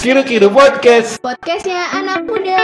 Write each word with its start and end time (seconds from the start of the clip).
Kiru 0.00 0.24
Kiru 0.24 0.48
Podcast. 0.48 1.20
Podcastnya 1.20 1.92
anak 1.92 2.24
muda. 2.24 2.56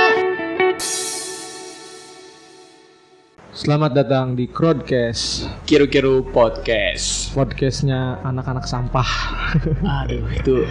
Selamat 3.53 3.93
datang 3.93 4.33
di 4.33 4.49
Crowdcast, 4.49 5.45
Kiru 5.69 5.85
Kiru 5.85 6.25
Podcast. 6.33 7.37
podcastnya 7.37 8.25
anak-anak 8.25 8.65
sampah. 8.65 9.05
Aduh, 10.01 10.25
itu 10.33 10.65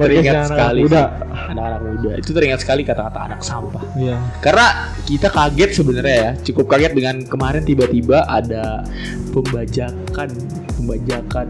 teringat 0.00 0.48
anak 0.48 0.48
sekali. 0.56 0.80
muda. 0.88 1.04
sih. 1.04 1.52
Anak-anak 1.52 1.80
muda. 1.84 2.10
Itu 2.16 2.30
teringat 2.32 2.60
sekali 2.64 2.80
kata-kata 2.88 3.18
anak 3.20 3.40
sampah. 3.44 3.84
Iya. 4.00 4.16
Karena 4.40 4.96
kita 5.04 5.28
kaget 5.28 5.70
sebenarnya 5.76 6.16
ya, 6.16 6.32
cukup 6.48 6.64
kaget 6.72 6.96
dengan 6.96 7.28
kemarin 7.28 7.60
tiba-tiba 7.60 8.24
ada 8.24 8.88
pembajakan, 9.36 10.32
pembajakan 10.80 11.48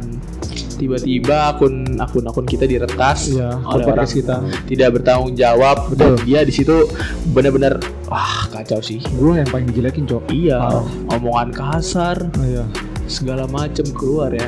tiba-tiba 0.76 1.50
akun 1.50 1.74
akun-akun 1.96 2.44
kita 2.44 2.64
diretas 2.64 3.28
Iya, 3.28 3.56
oleh 3.58 3.84
orang 3.84 4.06
kita. 4.06 4.36
tidak 4.64 4.88
bertanggung 4.94 5.32
jawab 5.32 5.88
Betul. 5.88 6.14
dan 6.14 6.22
dia 6.22 6.40
di 6.40 6.52
situ 6.52 6.86
benar-benar 7.26 7.80
wah 8.06 8.46
kacau 8.48 8.78
sih 8.78 9.00
Gue 9.12 9.36
yang 9.36 9.48
paling 9.48 9.66
dijelekin, 9.66 10.04
Cok. 10.04 10.28
iya 10.30 10.60
Parah. 10.60 10.84
omongan 11.12 11.48
kasar 11.50 12.16
Oh, 12.30 12.44
iya, 12.44 12.64
segala 13.06 13.44
macem 13.46 13.88
keluar 13.90 14.30
ya 14.30 14.46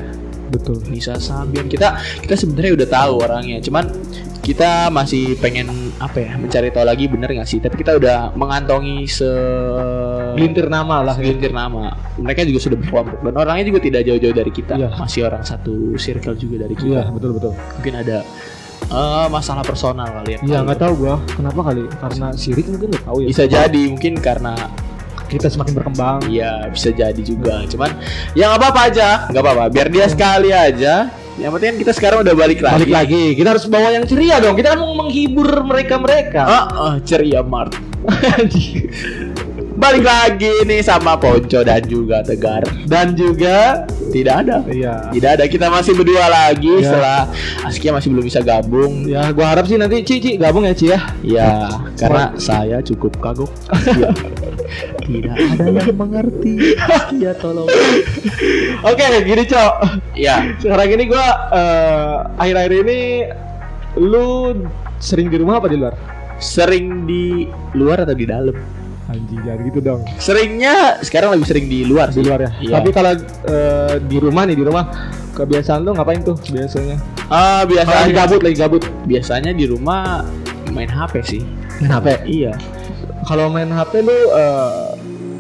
betul. 0.48 0.80
Nisa 0.86 1.16
Sabian 1.16 1.66
kita 1.66 1.96
kita 2.20 2.33
sebenarnya 2.34 2.72
udah 2.74 2.88
tahu 2.88 3.12
orangnya 3.20 3.58
cuman 3.58 3.84
kita 4.41 4.88
masih 4.88 5.36
pengen 5.36 5.69
apa 5.98 6.24
ya 6.24 6.33
mencari 6.34 6.69
tahu 6.69 6.80
lagi 6.83 7.05
bener 7.05 7.28
nggak 7.28 7.45
sih 7.45 7.60
tapi 7.60 7.77
kita 7.77 7.92
udah 7.95 8.33
mengantongi 8.33 9.05
se 9.05 9.28
Gelintir 10.38 10.66
nama 10.66 10.97
lah. 11.01 11.12
segelintir 11.12 11.51
nama 11.51 11.91
mereka 12.16 12.41
juga 12.42 12.59
sudah 12.60 12.77
berkelompok 12.77 13.19
dan 13.20 13.34
orangnya 13.34 13.65
juga 13.66 13.80
tidak 13.80 14.02
jauh-jauh 14.05 14.37
dari 14.37 14.51
kita 14.51 14.74
Iya. 14.74 14.88
masih 14.95 15.20
orang 15.24 15.42
satu 15.42 15.74
circle 15.97 16.34
juga 16.34 16.62
dari 16.62 16.74
Iya, 16.74 17.02
kita 17.05 17.11
betul 17.11 17.30
betul. 17.34 17.52
mungkin 17.52 17.95
ada 17.97 18.19
eh, 18.89 19.27
masalah 19.28 19.62
personal 19.62 20.08
kali 20.08 20.30
ya 20.30 20.41
Iya, 20.41 20.58
nggak 20.62 20.78
tahu 20.78 20.92
gua 20.97 21.14
kenapa 21.28 21.61
kali. 21.67 21.83
Karena 21.92 22.27
sirik 22.33 22.67
mungkin 22.67 22.89
nggak 22.91 23.05
tahu 23.05 23.19
ya. 23.20 23.27
bisa 23.27 23.45
jadi 23.45 23.83
mungkin 23.89 24.14
karena 24.17 24.55
Kita 25.28 25.45
semakin 25.47 25.77
berkembang. 25.77 26.25
Iya 26.25 26.73
bisa 26.73 26.89
jadi 26.89 27.20
juga 27.20 27.61
Cuman 27.67 27.92
ya 28.33 28.48
nggak 28.48 28.61
apa-apa 28.64 28.80
aja 28.89 29.08
nggak 29.28 29.42
apa-apa 29.42 29.64
Biar 29.69 29.89
dia 29.89 30.08
sekali 30.08 30.48
aja 30.48 31.12
Yang 31.36 31.50
penting 31.52 31.69
kan 31.69 31.78
kita 31.78 31.92
sekarang 31.92 32.19
udah 32.25 32.34
balik 32.34 32.58
lagi 32.58 32.75
Balik 32.80 32.91
lagi, 32.91 33.23
kita 33.36 33.48
harus 33.52 33.64
bawa 33.64 33.92
yang 33.92 34.02
ceria 34.02 34.41
dong. 34.41 34.56
Kita 34.56 34.73
kan 34.73 34.80
mau 34.80 34.97
menghibur 34.97 35.47
mereka-mereka. 35.62 36.42
Ah, 36.42 36.64
ah, 36.67 36.95
ceria 36.98 37.45
Mart 37.45 37.77
Balik 39.89 40.05
lagi 40.05 40.53
nih 40.69 40.84
sama 40.84 41.17
Ponco 41.17 41.64
dan 41.64 41.81
juga 41.89 42.20
Tegar 42.20 42.61
Dan 42.84 43.17
juga 43.17 43.89
tidak 44.12 44.45
ada 44.45 44.61
Iya. 44.69 45.08
Tidak 45.17 45.30
ada 45.41 45.45
kita 45.48 45.72
masih 45.72 45.97
berdua 45.97 46.28
lagi 46.28 46.84
Ya. 46.84 46.92
Setelah 46.92 47.20
Askia 47.64 47.97
masih 47.97 48.12
belum 48.12 48.28
bisa 48.28 48.45
gabung 48.45 49.08
Ya, 49.08 49.33
gua 49.33 49.56
harap 49.56 49.64
sih 49.64 49.80
nanti 49.80 50.05
Ci, 50.05 50.20
Ci 50.20 50.36
gabung 50.36 50.69
ya, 50.69 50.77
Ci 50.77 50.92
ya. 50.92 51.00
Ya 51.25 51.48
karena 51.97 52.36
saya 52.36 52.84
cukup 52.84 53.17
kagok 53.17 53.48
Ya. 53.97 54.12
Tidak 55.08 55.33
ada 55.56 55.64
yang 55.72 55.97
mengerti 55.97 56.77
Askia 56.77 57.33
tolong 57.41 57.73
Oke, 58.84 59.05
gini, 59.25 59.48
Cok. 59.48 59.73
Ya 60.20 60.52
Sekarang 60.61 61.00
ini 61.00 61.08
gua 61.08 61.27
eh, 61.48 62.14
akhir-akhir 62.36 62.73
ini 62.84 62.98
lu 64.05 64.52
sering 65.00 65.33
di 65.33 65.41
rumah 65.41 65.64
apa 65.64 65.73
di 65.73 65.80
luar? 65.80 65.97
Sering 66.36 67.08
di 67.08 67.48
luar 67.73 68.05
atau 68.05 68.12
di 68.12 68.28
dalam? 68.28 68.77
Anjing 69.09 69.41
jangan 69.41 69.61
gitu 69.64 69.81
dong. 69.81 70.01
Seringnya 70.20 71.01
sekarang 71.01 71.33
lebih 71.33 71.48
sering 71.48 71.64
di 71.64 71.81
luar 71.83 72.12
Di 72.12 72.20
sih. 72.20 72.28
luar 72.28 72.45
ya. 72.45 72.51
Iya. 72.61 72.73
Tapi 72.77 72.89
kalau 72.92 73.12
eh, 73.48 73.95
di 74.05 74.17
rumah 74.20 74.45
nih 74.45 74.56
di 74.56 74.64
rumah 74.64 74.84
kebiasaan 75.33 75.81
lu 75.81 75.97
ngapain 75.97 76.20
tuh 76.20 76.37
biasanya? 76.53 77.01
Ah, 77.33 77.64
lagi 77.64 77.73
biasanya 77.73 78.12
gabut 78.12 78.41
lagi 78.45 78.56
gabut. 78.56 78.83
biasanya 79.09 79.51
di 79.53 79.64
rumah 79.64 80.29
main 80.70 80.89
HP 80.89 81.14
sih. 81.25 81.42
Main 81.81 81.91
HP. 81.91 82.06
Iya. 82.29 82.52
Kalau 83.24 83.48
main 83.48 83.68
HP 83.68 84.05
lu 84.05 84.13
eh, 84.13 84.87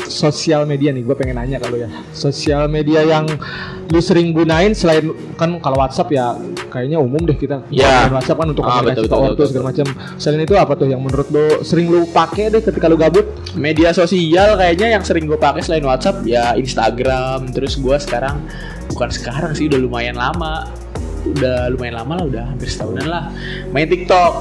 sosial 0.08 0.64
media 0.64 0.90
nih, 0.90 1.04
gue 1.04 1.14
pengen 1.14 1.36
nanya 1.36 1.60
kalau 1.60 1.76
ya. 1.78 1.88
Sosial 2.10 2.66
media 2.66 3.04
yang 3.04 3.28
lu 3.88 4.00
sering 4.04 4.36
gunain 4.36 4.76
selain 4.76 5.08
kan 5.40 5.56
kalau 5.64 5.80
WhatsApp 5.80 6.12
ya 6.12 6.36
kayaknya 6.68 7.00
umum 7.00 7.20
deh 7.24 7.36
kita. 7.36 7.64
Main 7.68 8.12
WhatsApp 8.12 8.38
kan 8.40 8.48
untuk 8.52 8.64
Ah, 8.64 8.80
komunikasi 8.82 9.06
betul, 9.06 9.08
betul, 9.08 9.32
betul, 9.32 9.46
segala 9.48 9.64
macam. 9.72 9.86
Selain 10.20 10.40
itu 10.44 10.54
apa 10.56 10.72
tuh 10.76 10.88
yang 10.88 11.00
menurut 11.00 11.28
lu 11.32 11.46
sering 11.64 11.86
lu 11.88 12.04
pakai 12.08 12.52
deh 12.52 12.60
ketika 12.60 12.88
lu 12.90 12.96
gabut? 13.00 13.24
Media 13.56 13.92
sosial 13.92 14.58
kayaknya 14.60 14.98
yang 14.98 15.02
sering 15.04 15.24
gue 15.24 15.38
pakai 15.38 15.60
selain 15.64 15.84
WhatsApp 15.84 16.24
ya 16.28 16.52
Instagram. 16.58 17.48
Terus 17.52 17.80
gue 17.80 17.96
sekarang 17.96 18.44
bukan 18.92 19.08
sekarang 19.12 19.52
sih 19.56 19.68
udah 19.68 19.80
lumayan 19.80 20.16
lama. 20.16 20.68
Udah 21.26 21.66
lumayan 21.68 21.98
lama 21.98 22.12
lah, 22.18 22.24
udah 22.26 22.42
hampir 22.50 22.68
setahunan 22.68 23.06
lah. 23.06 23.32
Main 23.70 23.88
TikTok. 23.88 24.32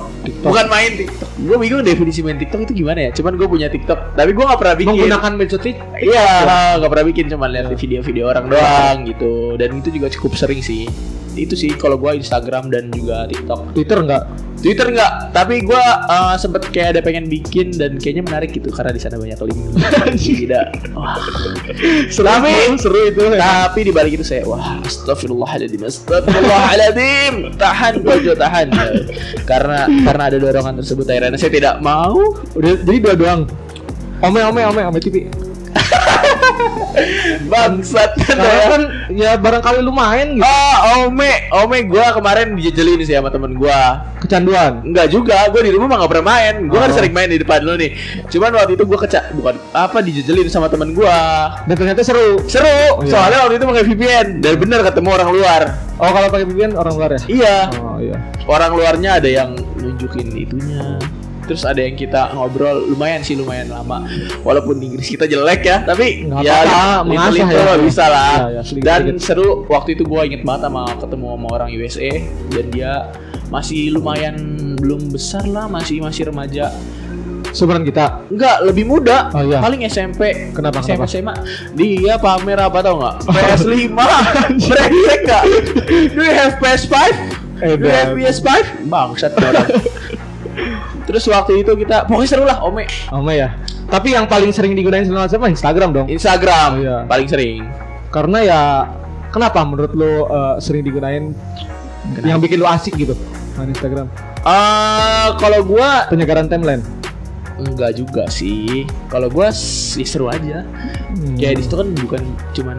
Bukan 0.43 0.65
main 0.67 0.91
TikTok. 0.93 1.29
Gue 1.37 1.57
bingung 1.57 1.81
definisi 1.81 2.21
main 2.21 2.37
TikTok 2.37 2.69
itu 2.69 2.73
gimana 2.77 3.07
ya. 3.07 3.09
Cuman 3.11 3.33
gue 3.35 3.47
punya 3.47 3.67
TikTok, 3.67 4.13
tapi 4.13 4.31
gue 4.31 4.43
nggak 4.43 4.59
pernah 4.59 4.75
bikin. 4.77 4.93
Menggunakan 4.93 5.31
medsos 5.33 5.61
tik- 5.61 5.81
Iya, 5.97 6.77
nggak 6.77 6.89
pernah 6.91 7.05
bikin 7.07 7.25
cuma 7.27 7.45
lihat 7.47 7.71
di 7.71 7.77
video-video 7.77 8.23
orang 8.27 8.45
doang 8.47 8.97
gitu. 9.05 9.57
Dan 9.57 9.79
itu 9.79 9.89
juga 9.89 10.07
cukup 10.11 10.35
sering 10.35 10.61
sih. 10.61 10.85
Itu 11.37 11.53
sih 11.53 11.71
kalau 11.77 11.95
gua 12.01 12.17
Instagram 12.17 12.73
dan 12.73 12.89
juga 12.89 13.29
TikTok. 13.29 13.77
Twitter 13.77 14.01
enggak? 14.01 14.25
Twitter 14.57 14.89
nggak, 14.89 15.37
tapi 15.37 15.61
gua 15.61 15.79
eh, 16.09 16.35
sempet 16.41 16.73
kayak 16.73 16.97
ada 16.97 17.01
pengen 17.05 17.29
bikin 17.29 17.77
dan 17.77 18.01
kayaknya 18.01 18.25
menarik 18.25 18.49
gitu 18.57 18.73
karena 18.73 18.89
di 18.89 19.01
sana 19.01 19.21
banyak 19.21 19.37
link. 19.45 19.61
Tidak. 20.17 20.65
Wah. 20.97 21.13
tapi 22.09 22.51
seru 22.81 22.99
itu. 23.07 23.23
tapi 23.37 23.79
di 23.85 23.93
balik 23.93 24.19
itu 24.19 24.25
saya 24.25 24.43
wah 24.43 24.81
astagfirullahaladzim 24.83 25.79
astagfirullahaladzim 25.85 27.53
tahan 27.55 28.01
Bojo 28.01 28.33
tahan 28.35 28.67
karena 29.45 29.87
karena 30.03 30.23
ada 30.27 30.37
dorongan 30.41 30.81
tersebut 30.81 31.05
akhirnya 31.07 31.37
saya 31.39 31.53
tidak 31.53 31.75
mau 31.79 32.17
Udah 32.57 32.73
jadi 32.81 32.99
dua 32.99 33.13
doang. 33.13 33.41
Ome 34.25 34.41
ome 34.41 34.61
ome 34.65 34.81
ome 34.81 34.99
TV. 34.99 35.29
Bangsat 37.45 38.11
Karena 38.17 38.63
kan 38.67 38.81
ya 39.13 39.31
barangkali 39.37 39.79
lu 39.79 39.93
main 39.93 40.35
gitu. 40.35 40.43
Oh, 40.43 41.07
Ome, 41.07 41.47
Ome 41.53 41.77
gua 41.85 42.11
kemarin 42.11 42.57
dijejelin 42.57 43.01
sih 43.01 43.15
sama 43.15 43.29
temen 43.29 43.53
gua. 43.53 44.03
Kecanduan. 44.17 44.81
Enggak 44.81 45.13
juga, 45.13 45.45
gua 45.49 45.61
di 45.61 45.71
rumah 45.71 45.87
mah 45.87 45.97
nggak 46.03 46.11
pernah 46.11 46.27
main. 46.27 46.55
Gua 46.67 46.79
kan 46.85 46.91
Oh. 46.91 46.95
sering 46.97 47.13
main 47.13 47.29
di 47.29 47.37
depan 47.37 47.61
lu 47.61 47.77
nih. 47.77 47.93
Cuman 48.27 48.51
waktu 48.53 48.75
itu 48.75 48.83
gua 48.83 48.99
keca 48.99 49.19
bukan 49.33 49.55
apa 49.71 49.97
dijejelin 50.01 50.47
sama 50.49 50.67
temen 50.67 50.91
gua. 50.91 51.17
Dan 51.69 51.75
ternyata 51.77 52.01
seru. 52.01 52.41
Seru, 52.49 52.65
Oh, 52.97 53.05
iya. 53.05 53.11
soalnya 53.13 53.37
waktu 53.45 53.55
itu 53.57 53.65
pakai 53.65 53.83
VPN 53.85 54.27
dan 54.41 54.53
bener 54.57 54.79
ketemu 54.81 55.09
orang 55.13 55.29
luar. 55.31 55.61
Oh 55.97 56.09
kalau 56.09 56.27
pakai 56.29 56.45
VPN 56.45 56.73
orang 56.77 56.93
luar 56.93 57.09
ya? 57.13 57.21
Iya, 57.25 57.57
Oh 57.81 57.97
iya. 57.97 58.17
orang 58.45 58.71
luarnya 58.73 59.09
ada 59.17 59.29
yang 59.29 59.49
nunjukin 59.77 60.29
itunya. 60.33 60.97
Terus 61.47 61.63
ada 61.63 61.79
yang 61.79 61.95
kita 61.95 62.35
ngobrol 62.35 62.85
lumayan 62.85 63.23
sih 63.23 63.33
lumayan 63.33 63.71
lama. 63.71 64.03
Walaupun 64.43 64.77
Inggris 64.77 65.07
kita 65.07 65.23
jelek 65.23 65.63
ya, 65.63 65.77
tapi 65.81 66.27
Nggak 66.27 66.43
ya 66.43 66.53
apa-apa, 66.59 67.07
mengasah 67.07 67.31
little-little 67.31 67.55
ya. 67.57 67.71
lah 67.71 67.77
bisa 67.79 68.05
lah. 68.05 68.33
Iya, 68.35 68.47
iya, 68.51 68.61
sedikit- 68.61 68.85
dan 68.85 69.01
sedikit. 69.01 69.23
seru 69.23 69.47
waktu 69.65 69.89
itu 69.95 70.03
gua 70.03 70.21
inget 70.21 70.43
banget 70.43 70.67
sama 70.67 70.81
ketemu 70.93 71.25
sama 71.31 71.47
orang 71.49 71.69
USA 71.71 72.11
dan 72.51 72.65
dia 72.67 72.91
masih 73.47 73.95
lumayan 73.95 74.35
belum 74.75 75.07
besar 75.07 75.47
lah, 75.47 75.65
masih 75.65 76.03
masih 76.03 76.27
remaja. 76.27 76.67
Sebenarnya 77.47 77.87
kita. 77.87 78.05
Enggak, 78.27 78.55
lebih 78.61 78.85
muda. 78.85 79.31
Oh, 79.31 79.39
iya. 79.41 79.63
Paling 79.63 79.81
SMP. 79.87 80.51
Kenapa, 80.51 80.83
SMP 80.83 80.99
kenapa? 80.99 81.07
SMA. 81.07 81.35
Dia 81.73 82.19
pamer 82.19 82.59
apa 82.59 82.83
tau 82.83 82.99
nggak? 82.99 83.15
PS5. 83.23 83.97
Brengsek 84.67 85.19
nggak? 85.23 85.43
Do 86.11 86.21
you 86.21 86.33
have 86.35 86.59
PS5? 86.59 86.95
Eh, 87.57 87.73
Do 87.73 87.87
you 87.87 87.89
have 87.89 88.11
Dan. 88.13 88.19
PS5? 88.19 88.49
Bangsat 88.85 89.31
orang. 89.33 89.67
Terus 91.07 91.23
waktu 91.25 91.63
itu 91.63 91.71
kita 91.73 92.03
pokoknya 92.03 92.27
seru 92.27 92.43
lah 92.43 92.59
Ome. 92.61 92.83
Ome 93.09 93.33
ya. 93.33 93.55
Tapi 93.87 94.11
yang 94.11 94.27
paling 94.27 94.51
sering 94.51 94.75
digunain 94.75 95.07
sama 95.07 95.25
siapa? 95.25 95.47
Instagram 95.47 95.95
dong. 95.95 96.05
Instagram 96.05 96.69
Oh, 96.69 96.83
iya. 96.83 96.97
paling 97.07 97.25
sering. 97.25 97.63
Karena 98.11 98.37
ya 98.43 98.61
kenapa 99.29 99.63
menurut 99.63 99.91
lu 99.91 100.27
uh, 100.27 100.59
sering 100.59 100.83
digunain 100.83 101.31
yang 102.21 102.37
bikin 102.37 102.59
lu 102.59 102.67
asik 102.67 102.93
gitu 102.93 103.15
main 103.55 103.71
Instagram? 103.71 104.11
Eh 104.39 105.27
kalau 105.35 105.63
gua 105.63 106.05
Penyegaran 106.07 106.45
timeline. 106.45 106.83
enggak 107.57 107.95
juga 107.95 108.27
sih. 108.27 108.85
Kalau 109.07 109.31
gua 109.31 109.49
sih 109.49 110.03
seru 110.03 110.27
aja. 110.27 110.61
Hmm. 111.09 111.33
Kayak 111.35 111.57
di 111.57 111.63
situ 111.63 111.75
kan 111.75 111.87
bukan 111.95 112.21
cuman 112.53 112.77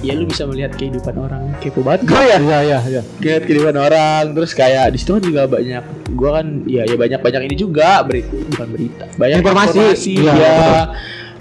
ya 0.00 0.12
lu 0.12 0.24
bisa 0.24 0.44
melihat 0.44 0.72
kehidupan 0.72 1.14
orang 1.16 1.52
kepo 1.58 1.80
banget 1.80 2.04
gue 2.04 2.20
ya 2.20 2.36
Iya 2.36 2.58
iya 2.62 2.78
iya. 2.84 3.02
lihat 3.18 3.42
kehidupan 3.44 3.74
orang 3.74 4.32
terus 4.32 4.52
kayak 4.52 4.92
di 4.92 4.98
situ 4.98 5.14
kan 5.14 5.22
juga 5.24 5.48
banyak 5.48 5.82
gua 6.16 6.40
kan 6.42 6.64
ya 6.64 6.82
ya 6.88 6.96
banyak 6.96 7.20
banyak 7.20 7.42
ini 7.52 7.54
juga 7.54 8.00
berita 8.02 8.32
bukan 8.32 8.68
berita 8.72 9.04
banyak 9.20 9.36
Informasi. 9.44 9.78
informasi, 9.78 10.14
ya 10.24 10.32
betul. 10.32 10.84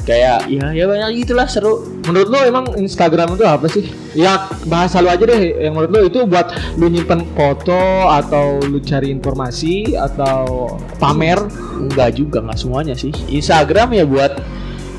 kayak 0.06 0.38
ya 0.52 0.66
ya 0.76 0.86
banyak 0.86 1.10
gitulah 1.26 1.48
seru 1.50 1.96
Menurut 2.06 2.30
lu 2.30 2.38
emang 2.46 2.66
Instagram 2.78 3.34
itu 3.34 3.46
apa 3.50 3.66
sih? 3.66 3.90
Ya 4.14 4.46
bahasa 4.70 5.02
lu 5.02 5.10
aja 5.10 5.26
deh 5.26 5.42
yang 5.58 5.74
menurut 5.74 5.90
lu 5.90 6.00
itu 6.06 6.20
buat 6.30 6.54
lu 6.78 6.86
nyimpen 6.94 7.26
foto 7.34 8.06
atau 8.14 8.62
lu 8.62 8.78
cari 8.78 9.10
informasi 9.10 9.98
atau 9.98 10.78
pamer 11.02 11.42
enggak 11.82 12.14
juga 12.14 12.46
nggak 12.46 12.60
semuanya 12.62 12.94
sih 12.94 13.10
Instagram 13.34 13.98
ya 13.98 14.06
buat 14.06 14.38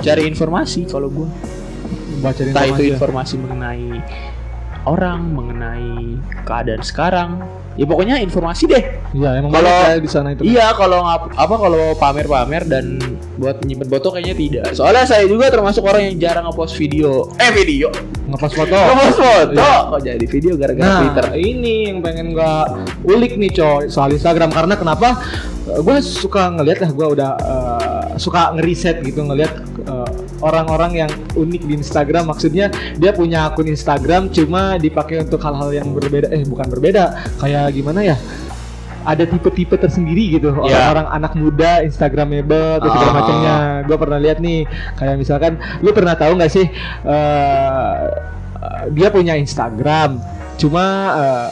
cari 0.02 0.26
informasi 0.26 0.90
kalau 0.90 1.08
buat 1.14 1.30
cari 2.34 2.50
entah 2.50 2.66
itu 2.66 2.82
informasi. 2.82 2.82
ya? 2.82 2.94
informasi 2.98 3.34
mengenai 3.38 3.86
orang 4.86 5.34
mengenai 5.34 6.16
keadaan 6.42 6.80
sekarang. 6.80 7.30
Ya 7.76 7.84
pokoknya 7.84 8.16
informasi 8.24 8.64
deh. 8.64 8.84
Iya, 9.12 9.36
emang 9.36 9.52
Kalau- 9.52 9.68
banyak 9.68 10.00
di 10.00 10.08
sana 10.08 10.32
itu. 10.32 10.48
iya 10.48 10.72
kalau 10.72 11.04
apa 11.04 11.54
kalau 11.60 11.92
pamer-pamer 11.94 12.64
dan 12.64 12.96
buat 13.36 13.60
nyimpen 13.60 13.84
foto 13.86 14.16
kayaknya 14.16 14.32
tidak. 14.32 14.64
Soalnya 14.72 15.04
saya 15.04 15.28
juga 15.28 15.52
termasuk 15.52 15.84
orang 15.84 16.08
yang 16.08 16.16
jarang 16.16 16.48
ngepost 16.48 16.72
video. 16.72 17.28
Eh 17.36 17.52
video. 17.52 17.92
Ngepost 18.24 18.54
foto. 18.56 18.72
ngepost 18.72 19.18
foto. 19.20 19.52
Iya. 19.52 19.92
kok 19.92 20.00
jadi 20.00 20.24
video 20.24 20.52
gara-gara 20.56 20.88
Nah, 20.88 21.00
Twitter? 21.04 21.26
ini 21.36 21.74
yang 21.86 22.00
pengen 22.00 22.32
gua 22.32 22.64
ulik 23.04 23.36
nih 23.36 23.52
coy 23.52 23.92
soal 23.92 24.08
Instagram. 24.08 24.48
Karena 24.48 24.72
kenapa? 24.72 25.20
Gue 25.66 25.98
suka 26.00 26.48
ngelihat 26.48 26.78
lah 26.80 26.90
gue 26.94 27.06
udah 27.12 27.30
eh, 27.36 28.04
suka 28.16 28.54
ngeriset 28.54 29.02
gitu 29.02 29.20
ngelihat 29.20 29.52
eh, 29.84 30.05
orang-orang 30.40 31.06
yang 31.06 31.10
unik 31.32 31.62
di 31.64 31.72
Instagram. 31.76 32.28
Maksudnya 32.28 32.68
dia 32.96 33.12
punya 33.12 33.48
akun 33.48 33.66
Instagram 33.66 34.28
cuma 34.28 34.76
dipakai 34.76 35.22
untuk 35.22 35.40
hal-hal 35.40 35.70
yang 35.72 35.88
berbeda. 35.92 36.28
Eh 36.30 36.44
bukan 36.44 36.66
berbeda 36.68 37.04
kayak 37.38 37.72
gimana 37.72 38.02
ya? 38.02 38.16
Ada 39.06 39.22
tipe-tipe 39.22 39.78
tersendiri 39.78 40.34
gitu. 40.34 40.50
Ya. 40.66 40.90
orang-orang 40.90 41.06
anak 41.14 41.32
muda 41.38 41.78
Instagramable 41.86 42.82
atau 42.82 42.90
segala 42.90 43.10
Ah. 43.10 43.14
macamnya. 43.14 43.56
Gue 43.86 43.96
pernah 43.96 44.18
lihat 44.18 44.38
nih 44.42 44.66
kayak 44.98 45.14
misalkan 45.14 45.52
lu 45.78 45.94
pernah 45.94 46.18
tahu 46.18 46.34
nggak 46.34 46.50
sih 46.50 46.66
eh, 47.06 47.94
dia 48.90 49.08
punya 49.10 49.38
Instagram 49.38 50.18
cuma 50.56 50.84
eh, 51.14 51.48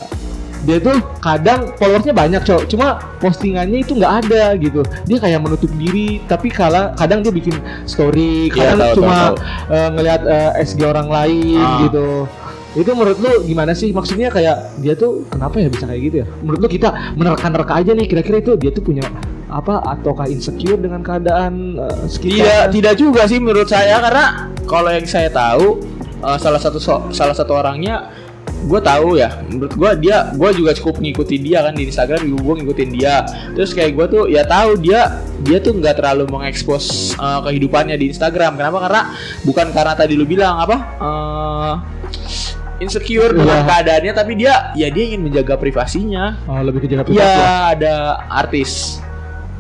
dia 0.65 0.81
tuh 0.81 0.97
kadang 1.21 1.73
followersnya 1.77 2.11
banyak 2.11 2.41
cowok 2.41 2.65
cuma 2.67 2.87
postingannya 3.21 3.81
itu 3.81 3.93
nggak 3.93 4.13
ada 4.25 4.57
gitu. 4.57 4.81
Dia 5.05 5.19
kayak 5.19 5.41
menutup 5.41 5.69
diri 5.75 6.25
tapi 6.25 6.49
kala 6.49 6.93
kadang 6.95 7.21
dia 7.21 7.31
bikin 7.31 7.53
story 7.85 8.49
Iya, 8.49 8.73
kadang 8.73 8.79
tahu, 8.81 8.95
cuma 8.99 9.15
tahu, 9.15 9.35
eh, 9.71 9.89
ngelihat 9.93 10.21
eh, 10.25 10.51
SG 10.65 10.81
orang 10.83 11.09
lain 11.09 11.61
Ah. 11.61 11.85
gitu. 11.85 12.25
Itu 12.75 12.91
menurut 12.91 13.23
lu 13.23 13.47
gimana 13.47 13.71
sih? 13.71 13.95
Maksudnya 13.95 14.29
kayak 14.29 14.83
dia 14.83 14.99
tuh 14.99 15.23
kenapa 15.29 15.63
ya 15.63 15.71
bisa 15.71 15.87
kayak 15.87 16.03
gitu 16.03 16.17
ya? 16.21 16.27
Menurut 16.43 16.59
lu 16.59 16.69
kita 16.69 16.89
menerka-nerka 17.15 17.73
aja 17.79 17.95
nih 17.95 18.11
kira-kira 18.11 18.43
itu 18.43 18.59
dia 18.59 18.75
tuh 18.75 18.83
punya 18.83 19.07
apa 19.47 19.79
ataukah 19.87 20.27
insecure 20.27 20.75
dengan 20.75 20.99
keadaan 20.99 21.79
Tidak, 21.79 22.11
sekitar? 22.11 22.75
Tidak 22.75 22.95
juga 22.99 23.31
sih 23.31 23.39
menurut 23.39 23.71
saya 23.71 24.03
karena 24.03 24.25
kalau 24.67 24.91
yang 24.91 25.07
saya 25.07 25.31
tahu 25.31 25.79
eh, 26.19 26.39
salah 26.41 26.59
satu 26.59 26.83
so- 26.83 27.07
salah 27.13 27.31
satu 27.31 27.55
orangnya 27.55 28.11
gue 28.65 28.81
tahu 28.81 29.09
ya 29.15 29.45
menurut 29.45 29.73
gue 29.73 29.91
dia 30.01 30.33
gue 30.33 30.51
juga 30.57 30.73
cukup 30.73 30.97
ngikutin 30.99 31.41
dia 31.41 31.59
kan 31.61 31.73
di 31.73 31.85
Instagram 31.85 32.21
gue 32.25 32.55
ngikutin 32.61 32.89
dia. 32.91 33.23
Terus 33.53 33.71
kayak 33.71 33.93
gue 33.93 34.07
tuh 34.09 34.23
ya 34.27 34.43
tahu 34.43 34.81
dia 34.81 35.21
dia 35.41 35.61
tuh 35.61 35.77
nggak 35.77 36.01
terlalu 36.01 36.25
mengekspos 36.29 37.15
eh, 37.15 37.41
kehidupannya 37.45 37.95
di 37.95 38.09
Instagram. 38.09 38.57
Kenapa? 38.57 38.79
Karena 38.85 39.03
bukan 39.43 39.67
karena 39.71 39.93
tadi 39.93 40.17
lu 40.17 40.25
bilang 40.25 40.57
apa 40.59 40.77
eh, 40.99 41.75
insecure 42.81 43.31
dengan 43.31 43.63
Iya. 43.63 43.67
keadaannya 43.71 44.13
tapi 44.13 44.33
dia 44.35 44.55
ya 44.75 44.89
dia 44.91 45.05
ingin 45.07 45.23
menjaga 45.23 45.55
privasinya. 45.55 46.43
Oh, 46.45 46.59
lebih 46.59 46.83
ke 46.83 46.89
jaga 46.89 47.07
privasi 47.07 47.23
Iya 47.23 47.31
ya? 47.39 47.59
ada 47.77 47.95
artis. 48.27 48.99